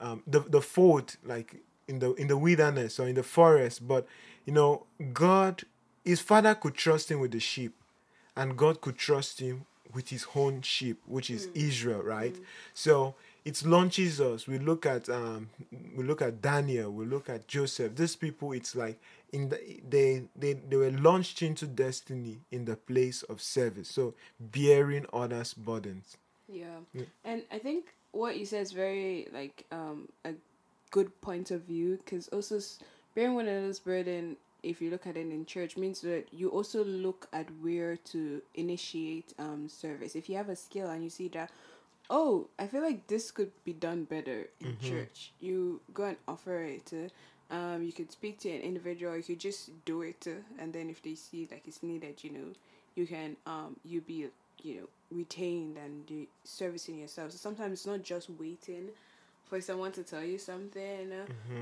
um, 0.00 0.22
the 0.26 0.40
the 0.40 0.60
fold 0.60 1.16
like 1.24 1.56
in 1.88 1.98
the 1.98 2.14
in 2.14 2.28
the 2.28 2.36
wilderness 2.36 2.98
or 2.98 3.08
in 3.08 3.14
the 3.14 3.22
forest 3.22 3.86
but 3.86 4.06
you 4.44 4.52
know 4.52 4.84
god 5.12 5.62
his 6.04 6.20
father 6.20 6.54
could 6.54 6.74
trust 6.74 7.10
him 7.10 7.20
with 7.20 7.32
the 7.32 7.40
sheep 7.40 7.74
and 8.36 8.56
god 8.56 8.80
could 8.80 8.96
trust 8.96 9.40
him 9.40 9.64
with 9.94 10.08
his 10.08 10.26
own 10.34 10.60
sheep 10.62 11.00
which 11.06 11.30
is 11.30 11.48
israel 11.54 12.02
right? 12.02 12.36
So 12.74 13.14
it 13.44 13.64
launches 13.64 14.20
us. 14.20 14.46
We 14.46 14.58
look 14.58 14.86
at 14.86 15.08
um 15.08 15.50
we 15.94 16.02
look 16.02 16.22
at 16.22 16.42
daniel 16.42 16.90
we 16.90 17.04
look 17.06 17.28
at 17.28 17.46
joseph. 17.46 17.94
These 17.94 18.16
people 18.16 18.52
it's 18.52 18.74
like 18.74 18.98
in 19.32 19.48
the 19.50 19.80
they 19.88 20.24
they, 20.36 20.54
they 20.54 20.76
were 20.76 20.90
launched 20.90 21.42
into 21.42 21.66
destiny 21.66 22.38
in 22.50 22.64
the 22.64 22.76
place 22.76 23.22
of 23.24 23.40
service. 23.40 23.88
So 23.88 24.14
bearing 24.40 25.06
others 25.12 25.54
burdens. 25.54 26.16
Yeah. 26.48 26.80
Yeah. 26.92 27.04
And 27.24 27.42
I 27.52 27.58
think 27.58 27.94
what 28.12 28.36
you 28.38 28.46
said 28.46 28.62
is 28.62 28.72
very 28.72 29.28
like 29.32 29.64
um 29.70 30.08
a 30.24 30.32
good 30.90 31.20
point 31.20 31.50
of 31.50 31.62
view 31.62 31.98
because 32.04 32.28
also 32.28 32.58
bearing 33.14 33.34
one 33.34 33.48
another's 33.48 33.78
burden, 33.80 34.36
if 34.62 34.80
you 34.80 34.90
look 34.90 35.06
at 35.06 35.16
it 35.16 35.26
in 35.30 35.44
church, 35.46 35.76
means 35.76 36.00
that 36.02 36.28
you 36.32 36.48
also 36.48 36.84
look 36.84 37.28
at 37.32 37.46
where 37.60 37.96
to 37.96 38.42
initiate 38.54 39.34
um 39.38 39.68
service. 39.68 40.14
If 40.16 40.28
you 40.28 40.36
have 40.36 40.48
a 40.48 40.56
skill 40.56 40.88
and 40.90 41.02
you 41.04 41.10
see 41.10 41.28
that, 41.28 41.50
oh, 42.10 42.48
I 42.58 42.66
feel 42.66 42.82
like 42.82 43.06
this 43.06 43.30
could 43.30 43.52
be 43.64 43.72
done 43.72 44.04
better 44.04 44.48
in 44.60 44.76
church, 44.80 45.32
you 45.40 45.80
go 45.92 46.04
and 46.04 46.16
offer 46.28 46.62
it. 46.62 46.92
um, 47.50 47.82
you 47.82 47.92
could 47.92 48.10
speak 48.10 48.38
to 48.40 48.50
an 48.50 48.60
individual. 48.62 49.16
You 49.16 49.22
could 49.22 49.38
just 49.40 49.84
do 49.84 50.02
it, 50.02 50.26
and 50.58 50.72
then 50.72 50.88
if 50.90 51.02
they 51.02 51.14
see 51.14 51.46
like 51.50 51.66
it's 51.66 51.82
needed, 51.82 52.24
you 52.24 52.30
know, 52.32 52.48
you 52.94 53.06
can 53.06 53.36
um 53.46 53.76
you 53.84 54.00
be 54.00 54.28
you 54.62 54.74
know 54.80 54.88
retained 55.10 55.76
and 55.76 56.06
do 56.06 56.26
servicing 56.44 56.98
yourself. 56.98 57.32
So 57.32 57.38
sometimes 57.38 57.72
it's 57.74 57.86
not 57.86 58.02
just 58.02 58.30
waiting 58.30 58.88
for 59.54 59.60
someone 59.60 59.92
to 59.92 60.02
tell 60.02 60.24
you 60.24 60.38
something. 60.38 61.12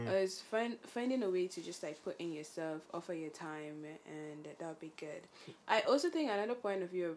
Uh, 0.09 0.11
it's 0.12 0.40
find 0.40 0.76
finding 0.87 1.22
a 1.22 1.28
way 1.28 1.46
to 1.46 1.61
just 1.61 1.83
like 1.83 2.02
put 2.02 2.18
in 2.18 2.33
yourself, 2.33 2.81
offer 2.94 3.12
your 3.12 3.31
time, 3.31 3.85
and 4.07 4.48
that'll 4.59 4.74
be 4.81 4.92
good. 4.96 5.22
I 5.68 5.81
also 5.83 6.09
think 6.09 6.31
another 6.31 6.55
point 6.55 6.83
of 6.83 6.90
view 6.90 7.11
of 7.11 7.16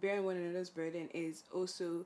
bearing 0.00 0.24
one 0.24 0.36
another's 0.36 0.70
burden 0.70 1.08
is 1.12 1.42
also 1.52 2.04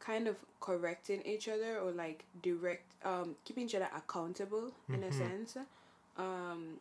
kind 0.00 0.28
of 0.28 0.36
correcting 0.60 1.22
each 1.24 1.48
other 1.48 1.78
or 1.78 1.90
like 1.90 2.24
direct 2.42 2.84
um 3.04 3.34
keeping 3.44 3.66
each 3.66 3.74
other 3.74 3.88
accountable 3.94 4.72
in 4.88 5.02
a 5.04 5.12
sense 5.12 5.58
um 6.16 6.78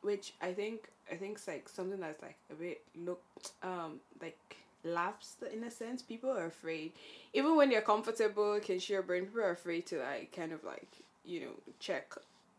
which 0.00 0.32
I 0.40 0.52
think 0.52 0.88
I 1.12 1.16
think 1.16 1.34
it's 1.34 1.46
like 1.46 1.68
something 1.68 2.00
that's 2.00 2.22
like 2.22 2.36
a 2.50 2.54
bit 2.54 2.80
look 2.96 3.22
um 3.62 4.00
like 4.22 4.56
lapsed 4.84 5.42
in 5.42 5.64
a 5.64 5.70
sense. 5.70 6.02
People 6.02 6.30
are 6.30 6.46
afraid, 6.46 6.92
even 7.32 7.56
when 7.56 7.70
they're 7.70 7.80
comfortable, 7.82 8.58
can 8.60 8.78
share 8.78 9.02
brain. 9.02 9.26
People 9.26 9.42
are 9.42 9.52
afraid 9.52 9.86
to 9.86 9.98
like 9.98 10.34
kind 10.34 10.52
of 10.52 10.64
like 10.64 10.88
you 11.24 11.40
know 11.40 11.52
check 11.78 12.12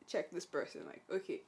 check 0.07 0.31
this 0.31 0.45
person 0.45 0.81
like 0.85 1.01
okay. 1.11 1.41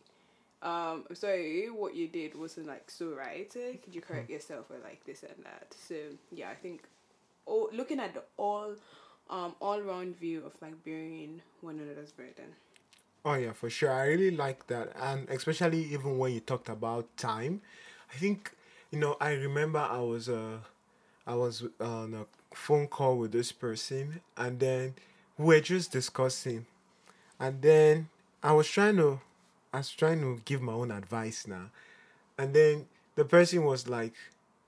Um, 0.61 1.03
I'm 1.09 1.15
sorry, 1.15 1.67
what 1.69 1.95
you 1.95 2.07
did 2.07 2.33
wasn't 2.33 2.65
like 2.65 2.89
so 2.89 3.09
right. 3.13 3.51
Uh, 3.55 3.77
Could 3.83 3.93
you 3.93 4.01
correct 4.01 4.29
yourself 4.31 4.71
or 4.71 4.77
like 4.83 5.05
this 5.05 5.21
and 5.21 5.45
that? 5.45 5.75
So 5.87 5.95
yeah, 6.31 6.49
I 6.49 6.55
think, 6.55 6.83
oh, 7.45 7.69
looking 7.71 7.99
at 7.99 8.15
the 8.15 8.23
all, 8.37 8.73
um, 9.29 9.53
all 9.61 9.79
round 9.81 10.17
view 10.17 10.43
of 10.43 10.53
like 10.61 10.83
bearing 10.83 11.41
one 11.61 11.77
another's 11.79 12.11
burden. 12.11 12.55
Oh 13.23 13.35
yeah, 13.35 13.53
for 13.53 13.69
sure. 13.69 13.91
I 13.91 14.05
really 14.07 14.31
like 14.31 14.65
that, 14.67 14.93
and 14.99 15.29
especially 15.29 15.83
even 15.93 16.17
when 16.17 16.33
you 16.33 16.39
talked 16.39 16.69
about 16.69 17.15
time, 17.17 17.61
I 18.11 18.17
think 18.17 18.51
you 18.91 18.99
know 18.99 19.17
I 19.19 19.33
remember 19.33 19.79
I 19.79 19.99
was 19.99 20.29
uh 20.29 20.57
I 21.27 21.35
was 21.35 21.63
on 21.79 22.13
a 22.13 22.55
phone 22.55 22.87
call 22.87 23.17
with 23.17 23.31
this 23.31 23.51
person, 23.51 24.21
and 24.37 24.59
then 24.59 24.95
we 25.37 25.45
were 25.55 25.61
just 25.61 25.91
discussing, 25.91 26.65
and 27.39 27.61
then 27.61 28.09
I 28.43 28.53
was 28.53 28.67
trying 28.69 28.97
to 28.97 29.21
I 29.73 29.77
was 29.77 29.91
trying 29.91 30.21
to 30.21 30.41
give 30.45 30.61
my 30.61 30.73
own 30.73 30.91
advice 30.91 31.47
now, 31.47 31.71
and 32.37 32.53
then 32.53 32.87
the 33.15 33.25
person 33.25 33.65
was 33.65 33.87
like, 33.87 34.13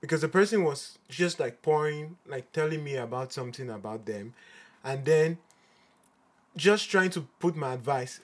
because 0.00 0.22
the 0.22 0.28
person 0.28 0.64
was 0.64 0.98
just 1.08 1.40
like 1.40 1.62
pouring 1.62 2.16
like 2.26 2.52
telling 2.52 2.84
me 2.84 2.96
about 2.96 3.32
something 3.32 3.70
about 3.70 4.06
them, 4.06 4.34
and 4.84 5.04
then 5.04 5.38
just 6.56 6.90
trying 6.90 7.10
to 7.10 7.22
put 7.38 7.56
my 7.56 7.74
advice 7.74 8.20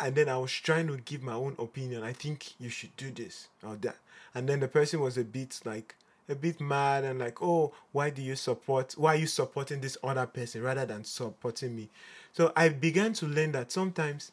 and 0.00 0.14
then 0.14 0.28
I 0.28 0.38
was 0.38 0.52
trying 0.52 0.86
to 0.88 0.96
give 0.98 1.22
my 1.22 1.34
own 1.34 1.56
opinion. 1.58 2.02
I 2.02 2.12
think 2.12 2.54
you 2.58 2.68
should 2.68 2.96
do 2.96 3.10
this 3.10 3.48
or 3.64 3.76
that. 3.76 3.96
And 4.34 4.48
then 4.48 4.60
the 4.60 4.68
person 4.68 5.00
was 5.00 5.18
a 5.18 5.24
bit 5.24 5.60
like 5.64 5.96
a 6.28 6.34
bit 6.34 6.60
mad 6.60 7.04
and 7.04 7.18
like, 7.18 7.40
oh, 7.42 7.72
why 7.92 8.10
do 8.10 8.22
you 8.22 8.36
support 8.36 8.94
why 8.96 9.14
are 9.14 9.18
you 9.18 9.26
supporting 9.26 9.80
this 9.80 9.96
other 10.02 10.26
person 10.26 10.62
rather 10.62 10.86
than 10.86 11.04
supporting 11.04 11.74
me? 11.74 11.88
So 12.32 12.52
I 12.56 12.68
began 12.68 13.12
to 13.14 13.26
learn 13.26 13.52
that 13.52 13.72
sometimes 13.72 14.32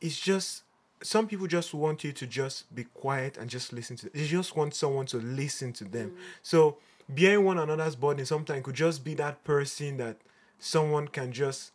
it's 0.00 0.18
just 0.18 0.62
some 1.02 1.26
people 1.26 1.46
just 1.46 1.74
want 1.74 2.02
you 2.02 2.12
to 2.12 2.26
just 2.26 2.74
be 2.74 2.84
quiet 2.84 3.36
and 3.36 3.48
just 3.48 3.72
listen 3.72 3.96
to 3.96 4.10
they 4.10 4.26
just 4.26 4.56
want 4.56 4.74
someone 4.74 5.06
to 5.06 5.18
listen 5.18 5.72
to 5.74 5.84
them. 5.84 6.10
Mm. 6.10 6.16
So 6.42 6.78
bearing 7.08 7.44
one 7.44 7.58
another's 7.58 7.96
burden 7.96 8.26
sometimes 8.26 8.64
could 8.64 8.74
just 8.74 9.04
be 9.04 9.14
that 9.14 9.44
person 9.44 9.98
that 9.98 10.16
someone 10.58 11.08
can 11.08 11.32
just 11.32 11.72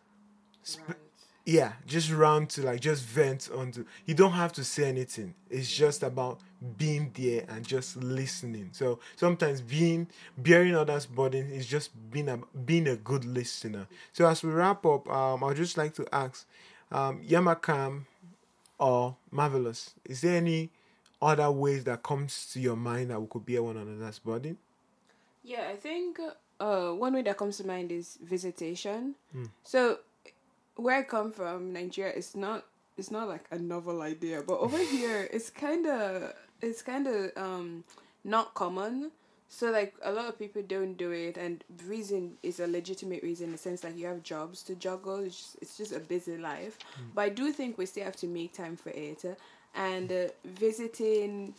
sp- 0.65 0.97
yeah 1.45 1.73
just 1.85 2.11
round 2.11 2.49
to 2.49 2.61
like 2.63 2.79
just 2.79 3.03
vent 3.03 3.49
onto 3.55 3.85
you 4.05 4.13
don't 4.13 4.33
have 4.33 4.53
to 4.53 4.63
say 4.63 4.87
anything. 4.87 5.33
It's 5.49 5.73
just 5.73 6.03
about 6.03 6.39
being 6.77 7.11
there 7.15 7.45
and 7.47 7.65
just 7.65 7.95
listening. 7.97 8.69
So 8.73 8.99
sometimes 9.15 9.61
being 9.61 10.07
bearing 10.37 10.75
others 10.75 11.05
burden 11.05 11.49
is 11.51 11.65
just 11.65 11.91
being 12.11 12.29
a 12.29 12.37
being 12.65 12.87
a 12.87 12.95
good 12.95 13.25
listener. 13.25 13.87
So 14.13 14.27
as 14.27 14.43
we 14.43 14.51
wrap 14.51 14.85
up 14.85 15.09
um 15.09 15.43
i'd 15.43 15.55
just 15.55 15.77
like 15.77 15.93
to 15.95 16.05
ask 16.13 16.45
um 16.91 17.21
yamakam 17.23 18.05
or 18.77 19.15
marvelous 19.31 19.91
is 20.05 20.21
there 20.21 20.37
any 20.37 20.69
other 21.21 21.51
ways 21.51 21.83
that 21.83 22.01
comes 22.03 22.49
to 22.53 22.59
your 22.59 22.75
mind 22.75 23.09
that 23.11 23.19
we 23.19 23.27
could 23.27 23.45
bear 23.45 23.61
one 23.61 23.77
another's 23.77 24.19
burden? 24.19 24.57
Yeah, 25.43 25.67
I 25.69 25.75
think 25.75 26.19
uh, 26.59 26.91
one 26.91 27.13
way 27.13 27.21
that 27.23 27.37
comes 27.37 27.57
to 27.57 27.67
mind 27.67 27.91
is 27.91 28.17
visitation. 28.21 29.15
So, 29.63 29.99
where 30.81 30.97
I 30.97 31.03
come 31.03 31.31
from, 31.31 31.73
Nigeria, 31.73 32.13
it's 32.15 32.35
not 32.35 32.65
it's 32.97 33.11
not 33.11 33.27
like 33.27 33.45
a 33.51 33.57
novel 33.57 34.01
idea, 34.01 34.41
but 34.45 34.59
over 34.59 34.77
here, 34.95 35.27
it's 35.31 35.49
kind 35.49 35.85
of 35.87 36.33
it's 36.61 36.81
kind 36.81 37.07
of 37.07 37.31
um 37.37 37.83
not 38.23 38.53
common. 38.53 39.11
So 39.51 39.71
like 39.71 39.95
a 40.03 40.11
lot 40.11 40.27
of 40.27 40.37
people 40.37 40.61
don't 40.61 40.93
do 40.95 41.11
it, 41.11 41.37
and 41.37 41.63
reason 41.87 42.37
is 42.43 42.59
a 42.59 42.67
legitimate 42.67 43.23
reason 43.23 43.45
in 43.47 43.51
the 43.53 43.57
sense 43.57 43.83
like 43.83 43.97
you 43.97 44.05
have 44.05 44.21
jobs 44.21 44.61
to 44.63 44.75
juggle. 44.75 45.17
It's 45.17 45.37
just, 45.37 45.55
it's 45.61 45.77
just 45.77 45.91
a 45.91 45.99
busy 45.99 46.37
life, 46.37 46.77
but 47.15 47.21
I 47.21 47.29
do 47.29 47.51
think 47.51 47.77
we 47.77 47.87
still 47.87 48.03
have 48.03 48.15
to 48.17 48.27
make 48.27 48.53
time 48.53 48.75
for 48.77 48.91
it, 48.91 49.25
and 49.73 50.11
uh, 50.11 50.27
visiting 50.45 51.55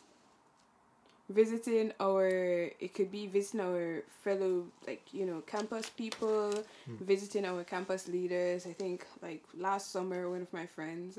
visiting 1.30 1.92
our 2.00 2.26
it 2.26 2.92
could 2.92 3.10
be 3.10 3.26
visiting 3.26 3.60
our 3.60 4.02
fellow 4.24 4.64
like 4.86 5.02
you 5.12 5.24
know 5.24 5.40
campus 5.46 5.88
people 5.90 6.52
hmm. 6.86 7.04
visiting 7.04 7.44
our 7.44 7.64
campus 7.64 8.08
leaders. 8.08 8.66
I 8.66 8.72
think 8.72 9.06
like 9.22 9.42
last 9.56 9.92
summer 9.92 10.28
one 10.28 10.42
of 10.42 10.52
my 10.52 10.66
friends 10.66 11.18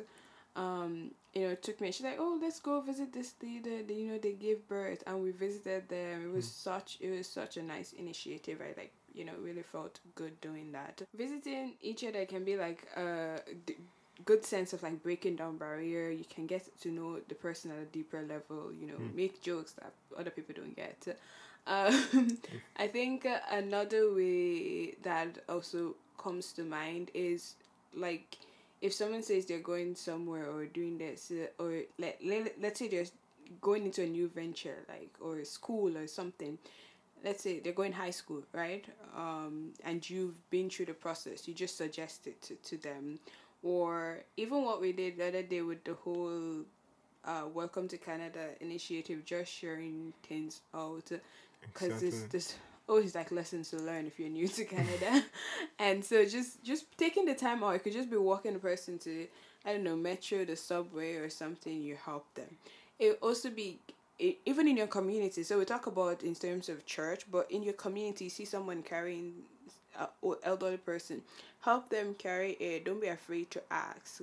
um 0.58 1.12
you 1.34 1.48
know 1.48 1.56
took 1.56 1.80
me 1.80 1.94
she's 1.94 2.04
like 2.04 2.18
oh 2.20 2.38
let's 2.42 2.60
go 2.60 2.82
visit 2.82 3.14
this 3.14 3.34
leader. 3.42 3.84
They, 3.84 3.94
you 3.94 4.12
know 4.12 4.18
they 4.18 4.34
gave 4.34 4.68
birth. 4.68 5.04
And 5.08 5.24
we 5.24 5.32
visited 5.32 5.88
them. 5.88 6.30
It 6.30 6.36
was 6.36 6.46
hmm. 6.46 6.70
such 6.70 6.98
it 7.00 7.10
was 7.10 7.28
such 7.28 7.58
a 7.58 7.64
nice 7.64 7.94
initiative. 7.94 8.60
I 8.62 8.80
like 8.80 8.94
you 9.14 9.26
know 9.26 9.34
really 9.42 9.64
felt 9.64 10.00
good 10.16 10.40
doing 10.42 10.72
that. 10.74 11.02
Visiting 11.16 11.74
each 11.82 12.04
other 12.04 12.26
can 12.26 12.44
be 12.44 12.58
like 12.58 12.86
a 12.98 13.40
d- 13.66 13.78
good 14.26 14.46
sense 14.46 14.74
of 14.74 14.84
like 14.84 15.02
breaking 15.04 15.36
down 15.36 15.58
barrier. 15.58 16.10
You 16.10 16.26
can 16.30 16.48
get 16.48 16.68
to 16.82 16.90
know 16.92 17.20
the 17.28 17.36
person 17.36 17.72
at 17.72 17.78
a 17.78 17.86
deeper 17.86 18.22
level 18.22 18.72
you 18.80 18.88
know 18.88 18.98
make 19.14 19.42
jokes 19.42 19.74
that 19.74 19.94
other 20.18 20.30
people 20.32 20.56
don't 20.56 20.76
get. 20.76 21.18
Um, 21.68 22.40
i 22.78 22.88
think 22.88 23.28
another 23.52 24.12
way 24.16 24.96
that 25.04 25.38
also 25.48 25.96
comes 26.18 26.54
to 26.54 26.64
mind 26.64 27.12
is 27.14 27.54
like 27.96 28.38
if 28.82 28.94
someone 28.94 29.22
says 29.22 29.46
they're 29.46 29.60
going 29.60 29.96
somewhere 29.96 30.50
or 30.50 30.66
doing 30.66 30.98
this 30.98 31.32
uh, 31.32 31.64
or 31.64 31.82
let, 32.00 32.18
let, 32.26 32.60
let's 32.60 32.80
say 32.80 32.88
they're 32.88 33.06
going 33.62 33.86
into 33.86 34.04
a 34.04 34.08
new 34.08 34.28
venture 34.28 34.78
like 34.90 35.12
or 35.20 35.44
school 35.44 35.98
or 35.98 36.08
something. 36.08 36.58
Let's 37.24 37.44
say 37.44 37.60
they're 37.60 37.74
going 37.74 37.92
high 37.92 38.10
school 38.10 38.42
right? 38.54 38.84
Um, 39.16 39.74
and 39.84 40.08
you've 40.10 40.50
been 40.50 40.70
through 40.70 40.86
the 40.88 40.94
process. 40.94 41.48
You 41.48 41.54
just 41.54 41.78
suggest 41.78 42.26
it 42.26 42.42
to, 42.44 42.56
to 42.56 42.78
them 42.78 43.20
or 43.64 44.20
even 44.38 44.64
what 44.64 44.82
we 44.82 44.92
did 44.92 45.18
the 45.18 45.28
other 45.28 45.44
day 45.44 45.62
with 45.62 45.84
the 45.84 45.94
whole 45.94 46.64
uh, 47.26 47.44
welcome 47.54 47.88
to 47.88 47.98
canada 47.98 48.50
initiative 48.62 49.24
just 49.26 49.52
sharing 49.52 50.14
things 50.28 50.62
out. 50.74 51.12
Because 51.74 52.02
Exactly. 52.02 52.28
this 52.32 52.56
always 52.90 53.16
like 53.16 53.32
lessons 53.32 53.70
to 53.70 53.78
learn 53.78 54.08
if 54.08 54.20
you're 54.20 54.30
new 54.30 54.48
to 54.48 54.66
canada. 54.66 55.24
And 55.80 56.04
so 56.04 56.26
just 56.26 56.64
just 56.64 56.86
taking 56.98 57.26
the 57.26 57.36
time 57.36 57.64
out 57.64 57.76
it 57.76 57.80
could 57.84 57.94
just 57.94 58.10
be 58.10 58.18
walking 58.18 58.56
a 58.56 58.60
person 58.60 58.98
to 59.00 59.28
i 59.66 59.74
don't 59.74 59.84
know 59.84 59.96
metro 59.96 60.46
the 60.46 60.56
subway 60.56 61.16
or 61.16 61.30
something 61.30 61.82
you 61.82 61.96
help 61.96 62.26
them. 62.36 62.58
It 63.00 63.18
also 63.22 63.50
be 63.50 63.80
even 64.46 64.68
in 64.68 64.78
your 64.78 64.88
community 64.88 65.44
so 65.44 65.58
we 65.58 65.66
talk 65.66 65.88
about 65.88 66.24
in 66.24 66.36
terms 66.36 66.70
of 66.70 66.86
church 66.86 67.26
but 67.32 67.50
in 67.52 67.64
your 67.64 67.74
community 67.74 68.26
you 68.26 68.30
see 68.30 68.46
someone 68.46 68.84
carrying 68.84 69.34
elderly 70.44 70.78
person 70.78 71.22
help 71.62 71.90
them 71.90 72.16
carry 72.18 72.52
it 72.54 72.86
don't 72.86 73.02
be 73.02 73.08
afraid 73.08 73.50
to 73.52 73.62
ask. 73.72 74.22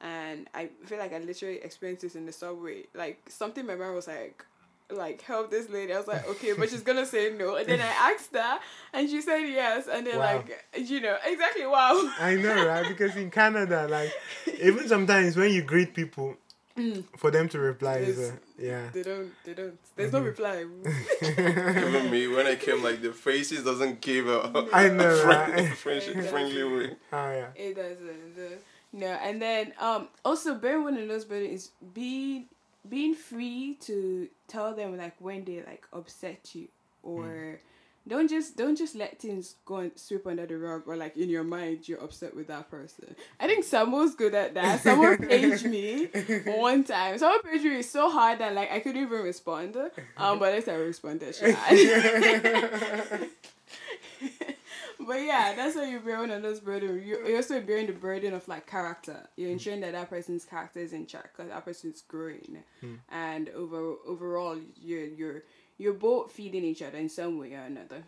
And 0.00 0.48
i 0.54 0.68
feel 0.86 0.98
like 0.98 1.12
i 1.12 1.18
literally 1.18 1.56
experienced 1.56 2.02
this 2.02 2.14
in 2.14 2.26
the 2.26 2.32
subway. 2.32 2.84
Like 2.94 3.22
something 3.28 3.66
my 3.66 3.74
mom 3.74 3.94
was 3.94 4.06
like 4.06 4.44
like 4.90 5.20
help 5.20 5.50
this 5.50 5.68
lady. 5.68 5.92
I 5.92 5.98
was 5.98 6.06
like 6.08 6.26
okay 6.28 6.52
but 6.54 6.70
she's 6.70 6.82
gonna 6.82 7.04
say 7.04 7.30
no. 7.36 7.56
And 7.56 7.68
then 7.68 7.80
i 7.80 7.84
asked 8.14 8.34
her 8.34 8.58
and 8.94 9.08
she 9.10 9.20
said 9.20 9.40
yes. 9.40 9.86
And 9.90 10.06
then 10.06 10.18
Wow. 10.18 10.36
like 10.36 10.64
you 10.78 11.00
know 11.00 11.16
exactly 11.26 11.66
wow. 11.66 12.10
I 12.20 12.36
know, 12.36 12.66
right? 12.66 12.86
Because 12.88 13.14
in 13.16 13.30
Canada, 13.30 13.86
like, 13.90 14.12
even 14.62 14.88
sometimes 14.88 15.36
when 15.36 15.52
you 15.52 15.62
greet 15.62 15.94
people, 15.94 16.36
for 17.16 17.30
them 17.30 17.48
to 17.50 17.58
reply 17.58 17.98
is, 17.98 18.18
Yes. 18.18 18.30
uh, 18.30 18.36
yeah. 18.58 18.88
they 18.92 19.02
don't 19.02 19.32
they 19.44 19.54
don't 19.54 19.78
there's 19.96 20.12
no 20.12 20.20
reply 20.22 20.64
Even 21.22 22.10
me, 22.10 22.28
when 22.28 22.46
I 22.46 22.56
came, 22.56 22.82
like 22.82 23.02
the 23.02 23.12
faces 23.12 23.64
doesn't 23.64 24.00
give 24.00 24.28
a 24.28 24.66
I 24.72 24.88
know, 24.88 25.16
friendly, 25.24 25.64
right? 25.66 25.76
friendly, 25.76 26.22
friendly 26.28 26.64
way. 26.64 26.96
Oh, 27.12 27.30
yeah. 27.32 27.48
It 27.54 27.74
doesn't. 27.76 28.34
uh, 28.38 28.56
No, 28.92 29.08
and 29.08 29.40
then 29.42 29.72
um 29.80 30.08
also 30.24 30.54
bearing 30.54 30.84
one 30.84 30.96
of 30.96 31.08
those 31.08 31.24
burden 31.24 31.50
is 31.50 31.70
being 31.94 32.46
being 32.88 33.14
free 33.14 33.76
to 33.82 34.28
tell 34.46 34.74
them 34.74 34.96
like 34.96 35.14
when 35.20 35.44
they 35.44 35.62
like 35.66 35.84
upset 35.92 36.54
you 36.54 36.68
or 37.02 37.60
don't 38.08 38.28
just 38.28 38.56
don't 38.56 38.76
just 38.76 38.94
let 38.94 39.18
things 39.20 39.56
go 39.64 39.76
and 39.76 39.92
sweep 39.96 40.26
under 40.26 40.46
the 40.46 40.56
rug 40.58 40.82
or 40.86 40.96
like 40.96 41.16
in 41.16 41.28
your 41.28 41.44
mind 41.44 41.86
you're 41.88 42.02
upset 42.02 42.34
with 42.34 42.46
that 42.48 42.70
person. 42.70 43.14
I 43.38 43.46
think 43.46 43.64
Samuel's 43.64 44.14
good 44.14 44.34
at 44.34 44.54
that. 44.54 44.80
Someone 44.82 45.18
paged 45.28 45.64
me 45.66 46.06
one 46.46 46.84
time. 46.84 47.18
Someone 47.18 47.42
paged 47.42 47.64
me 47.64 47.82
so 47.82 48.10
hard 48.10 48.38
that 48.40 48.54
like 48.54 48.70
I 48.72 48.80
couldn't 48.80 49.02
even 49.02 49.22
respond. 49.22 49.76
Um, 50.16 50.38
but 50.38 50.48
at 50.50 50.54
least 50.56 50.68
I 50.68 50.74
responded. 50.74 51.36
But 55.00 55.22
yeah, 55.22 55.54
that's 55.56 55.76
how 55.76 55.84
you 55.84 56.00
bear 56.00 56.18
one 56.18 56.30
of 56.32 56.42
those 56.42 56.58
burden. 56.60 57.00
You- 57.06 57.24
You're 57.26 57.36
also 57.36 57.60
bearing 57.60 57.86
the 57.86 57.92
burden 57.92 58.34
of 58.34 58.46
like 58.48 58.66
character. 58.66 59.28
You're 59.36 59.50
ensuring 59.50 59.80
that 59.80 59.92
that 59.92 60.10
person's 60.10 60.44
character 60.44 60.80
is 60.80 60.92
in 60.92 61.06
check 61.06 61.30
because 61.34 61.50
that 61.50 61.64
person's 61.64 62.02
growing, 62.02 62.58
and 63.10 63.48
over 63.50 63.94
overall, 64.06 64.58
you're 64.82 65.04
you're 65.06 65.42
you're 65.78 65.94
both 65.94 66.32
feeding 66.32 66.64
each 66.64 66.82
other 66.82 66.98
in 66.98 67.08
some 67.08 67.38
way 67.38 67.54
or 67.54 67.62
another. 67.62 68.02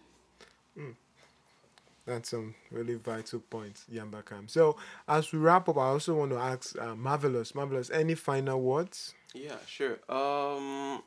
That's 2.07 2.31
some 2.31 2.55
really 2.71 2.95
vital 2.95 3.39
points, 3.39 3.85
Yambakam. 3.93 4.51
So, 4.51 4.77
as 5.07 5.33
we 5.33 5.39
wrap 5.39 5.69
up, 5.69 5.77
I 5.77 5.87
also 5.87 6.15
want 6.15 6.33
to 6.33 6.39
ask 6.39 6.77
uh, 6.77 6.97
Marvelous, 6.97 7.55
Marvelous, 7.55 7.91
any 7.91 8.15
final 8.15 8.61
words? 8.61 9.15
Yeah, 9.33 9.57
sure. 9.67 9.99
Um, 10.09 11.03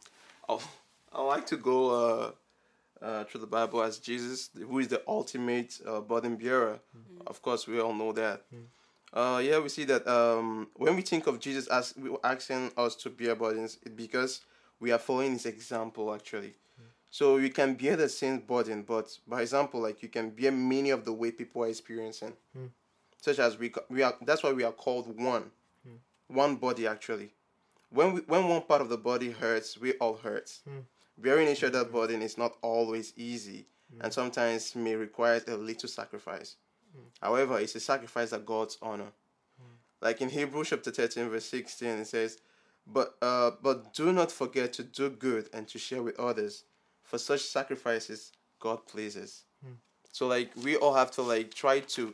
I'll, 0.48 0.62
I 1.12 1.22
like 1.24 1.46
to 1.48 1.58
go 1.58 1.90
uh, 1.90 2.32
uh, 3.04 3.24
through 3.26 3.42
the 3.42 3.48
Bible 3.48 3.82
as 3.82 3.98
Jesus, 3.98 4.50
who 4.56 4.80
is 4.80 4.88
the 4.88 5.02
ultimate 5.08 5.80
uh, 5.86 6.00
burden 6.00 6.38
bearer. 6.38 6.80
Mm-hmm. 6.98 7.28
Of 7.28 7.42
course, 7.42 7.68
we 7.68 7.82
all 7.82 7.94
know 7.94 8.14
that. 8.14 8.44
Mm-hmm. 8.54 9.18
Uh, 9.20 9.40
yeah, 9.40 9.60
we 9.60 9.70
see 9.70 9.84
that 9.84 10.08
um, 10.08 10.68
when 10.76 10.96
we 10.96 11.02
think 11.02 11.28
of 11.28 11.40
Jesus 11.40 11.68
as 11.68 11.94
asking 12.24 12.72
us 12.78 12.96
to 12.96 13.10
bear 13.10 13.36
burdens, 13.36 13.78
it's 13.84 13.94
because 13.94 14.42
we 14.84 14.92
are 14.92 15.04
following 15.08 15.34
his 15.38 15.46
example 15.46 16.06
actually. 16.14 16.54
So 17.10 17.38
you 17.38 17.52
can 17.60 17.76
bear 17.76 17.96
the 17.96 18.10
same 18.10 18.40
burden, 18.40 18.80
but 18.94 19.08
by 19.28 19.42
example, 19.42 19.80
like 19.88 20.02
you 20.04 20.10
can 20.18 20.32
bear 20.32 20.52
many 20.52 20.90
of 20.98 21.02
the 21.06 21.14
way 21.22 21.30
people 21.32 21.64
are 21.64 21.72
experiencing, 21.76 22.34
mm. 22.58 22.70
such 23.22 23.40
as 23.46 23.52
we 23.62 23.68
we 23.96 24.00
are. 24.02 24.16
That's 24.28 24.44
why 24.44 24.54
we 24.60 24.66
are 24.70 24.78
called 24.86 25.08
one, 25.34 25.46
mm. 25.88 26.00
one 26.44 26.54
body 26.66 26.86
actually. 26.96 27.30
When 27.98 28.08
we, 28.14 28.20
when 28.32 28.48
one 28.48 28.64
part 28.64 28.82
of 28.82 28.90
the 28.90 29.02
body 29.12 29.30
hurts, 29.42 29.70
we 29.84 29.94
all 30.02 30.18
hurt. 30.26 30.50
Mm. 30.68 30.84
Bearing 31.16 31.48
each 31.48 31.64
other's 31.64 31.92
burden 31.98 32.22
is 32.24 32.36
not 32.44 32.54
always 32.64 33.14
easy, 33.16 33.68
and 34.02 34.12
sometimes 34.12 34.76
may 34.76 34.96
require 34.96 35.40
a 35.48 35.56
little 35.70 35.90
sacrifice. 36.00 36.50
However, 37.22 37.60
it's 37.60 37.76
a 37.76 37.80
sacrifice 37.80 38.32
that 38.32 38.46
God's 38.54 38.78
honor. 38.82 39.12
Like 40.02 40.20
in 40.24 40.30
Hebrews 40.30 40.70
chapter 40.72 40.92
thirteen 40.92 41.30
verse 41.30 41.46
sixteen, 41.46 42.00
it 42.04 42.08
says, 42.08 42.42
"But 42.86 43.16
uh, 43.22 43.52
but 43.62 43.94
do 43.94 44.12
not 44.12 44.32
forget 44.32 44.74
to 44.74 44.84
do 44.84 45.10
good 45.10 45.50
and 45.54 45.68
to 45.70 45.80
share 45.80 46.04
with 46.04 46.20
others." 46.20 46.66
for 47.04 47.18
such 47.20 47.42
sacrifices 47.42 48.32
God 48.60 48.88
pleases. 48.88 49.44
Mm. 49.64 49.76
So 50.12 50.28
like 50.28 50.52
we 50.64 50.76
all 50.78 50.94
have 50.94 51.12
to 51.12 51.22
like 51.22 51.54
try 51.54 51.82
to, 51.82 52.14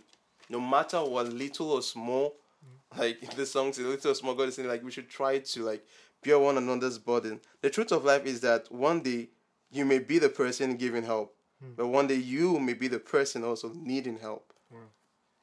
no 0.50 0.60
matter 0.60 0.98
what 0.98 1.32
little 1.32 1.72
or 1.72 1.82
small, 1.82 2.36
mm. 2.66 3.00
like 3.00 3.36
the 3.36 3.46
song 3.46 3.72
says 3.72 3.86
little 3.86 4.12
or 4.12 4.16
small, 4.16 4.36
God 4.36 4.50
is 4.50 4.56
saying 4.56 4.68
like 4.68 4.84
we 4.84 4.92
should 4.92 5.10
try 5.10 5.40
to 5.40 5.64
like 5.64 5.86
bear 6.24 6.40
one 6.40 6.58
another's 6.58 6.98
burden. 6.98 7.40
The 7.62 7.70
truth 7.70 7.92
of 7.92 8.04
life 8.04 8.26
is 8.26 8.42
that 8.42 8.72
one 8.72 9.02
day 9.02 9.30
you 9.72 9.86
may 9.86 10.00
be 10.00 10.20
the 10.20 10.30
person 10.30 10.76
giving 10.76 11.04
help, 11.04 11.36
mm. 11.64 11.76
but 11.78 11.88
one 11.88 12.08
day 12.08 12.16
you 12.16 12.60
may 12.60 12.74
be 12.74 12.88
the 12.88 13.00
person 13.00 13.44
also 13.44 13.72
needing 13.74 14.18
help. 14.18 14.54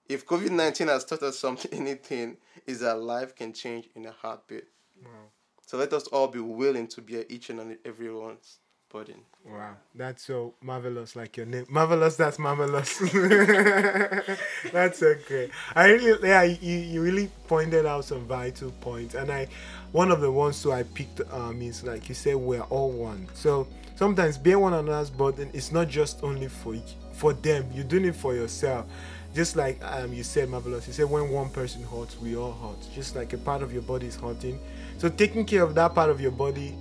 If 0.08 0.24
COVID 0.26 0.50
nineteen 0.50 0.88
has 0.88 1.04
taught 1.04 1.22
us 1.22 1.38
something, 1.38 1.72
anything, 1.80 2.36
is 2.66 2.80
that 2.80 3.00
life 3.00 3.34
can 3.34 3.52
change 3.52 3.88
in 3.94 4.06
a 4.06 4.12
heartbeat. 4.12 4.64
Wow. 5.02 5.30
So 5.66 5.76
let 5.78 5.92
us 5.92 6.06
all 6.08 6.28
be 6.28 6.40
willing 6.40 6.86
to 6.88 7.02
bear 7.02 7.24
each 7.28 7.50
and 7.50 7.76
every 7.84 8.12
one's 8.12 8.58
pudding. 8.88 9.20
Wow, 9.44 9.74
that's 9.94 10.24
so 10.24 10.54
marvelous, 10.62 11.16
like 11.16 11.36
your 11.36 11.46
name. 11.46 11.66
Marvelous, 11.68 12.16
that's 12.16 12.38
marvelous. 12.38 12.98
that's 14.72 15.02
okay. 15.02 15.50
I 15.74 15.92
really, 15.92 16.28
yeah, 16.28 16.42
you, 16.42 16.78
you 16.78 17.02
really 17.02 17.30
pointed 17.48 17.86
out 17.86 18.04
some 18.04 18.26
vital 18.26 18.70
points, 18.80 19.14
and 19.14 19.30
I, 19.30 19.48
one 19.92 20.10
of 20.10 20.20
the 20.20 20.30
ones 20.30 20.62
who 20.62 20.72
I 20.72 20.82
picked 20.84 21.20
um 21.32 21.60
is 21.62 21.84
like 21.84 22.08
you 22.08 22.14
said, 22.14 22.36
we're 22.36 22.62
all 22.62 22.90
one. 22.90 23.28
So 23.34 23.66
sometimes 23.96 24.38
being 24.38 24.60
one 24.60 24.74
another's 24.74 25.10
burden 25.10 25.50
is 25.52 25.72
not 25.72 25.88
just 25.88 26.22
only 26.22 26.48
for 26.48 26.76
for 27.12 27.32
them. 27.32 27.68
You're 27.72 27.84
doing 27.84 28.04
it 28.06 28.16
for 28.16 28.34
yourself. 28.34 28.86
Just 29.34 29.56
like 29.56 29.82
um 29.84 30.12
you 30.12 30.22
said, 30.24 30.48
marvelous. 30.48 30.86
You 30.86 30.92
said 30.92 31.10
when 31.10 31.30
one 31.30 31.50
person 31.50 31.82
hurts, 31.84 32.18
we 32.20 32.36
all 32.36 32.52
hurt. 32.52 32.78
Just 32.94 33.14
like 33.16 33.32
a 33.32 33.38
part 33.38 33.62
of 33.62 33.72
your 33.72 33.82
body 33.82 34.06
is 34.06 34.16
hurting. 34.16 34.58
So 34.98 35.08
taking 35.08 35.44
care 35.44 35.62
of 35.62 35.74
that 35.74 35.94
part 35.94 36.10
of 36.10 36.20
your 36.20 36.30
body 36.30 36.74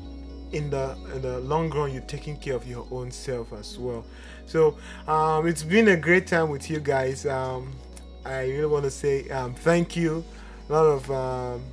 in 0.52 0.70
the 0.70 0.96
in 1.14 1.22
the 1.22 1.40
long 1.42 1.70
run 1.70 1.92
you're 1.92 2.02
taking 2.04 2.38
care 2.38 2.56
of 2.56 2.66
your 2.68 2.88
own 2.92 3.12
self 3.12 3.52
as 3.54 3.78
well. 3.78 4.06
So 4.46 4.78
um, 5.08 5.48
it's 5.48 5.64
been 5.64 5.90
a 5.90 5.98
great 5.98 6.28
time 6.28 6.50
with 6.50 6.70
you 6.70 6.80
guys. 6.80 7.26
Um, 7.26 7.74
i 8.26 8.42
really 8.48 8.66
want 8.66 8.84
to 8.86 8.92
say 8.92 9.30
um, 9.30 9.54
thank 9.54 9.96
you. 9.96 10.24
A 10.70 10.74
lot 10.74 10.86
of 10.86 11.12
um, 11.12 11.64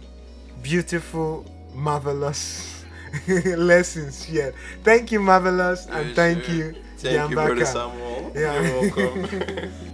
beautiful 0.62 1.46
marvelous 1.74 2.84
lessons 3.28 4.22
here. 4.22 4.54
Thank 4.82 5.12
you 5.12 5.20
marvelous 5.20 5.86
and 5.86 6.14
thank 6.14 6.48
you 6.48 6.74
thank 6.98 7.30
you 7.30 7.36
brother 7.36 7.64
samuel. 7.64 8.32
Yeah. 8.34 8.60
you're 8.60 8.96
welcome 8.96 9.72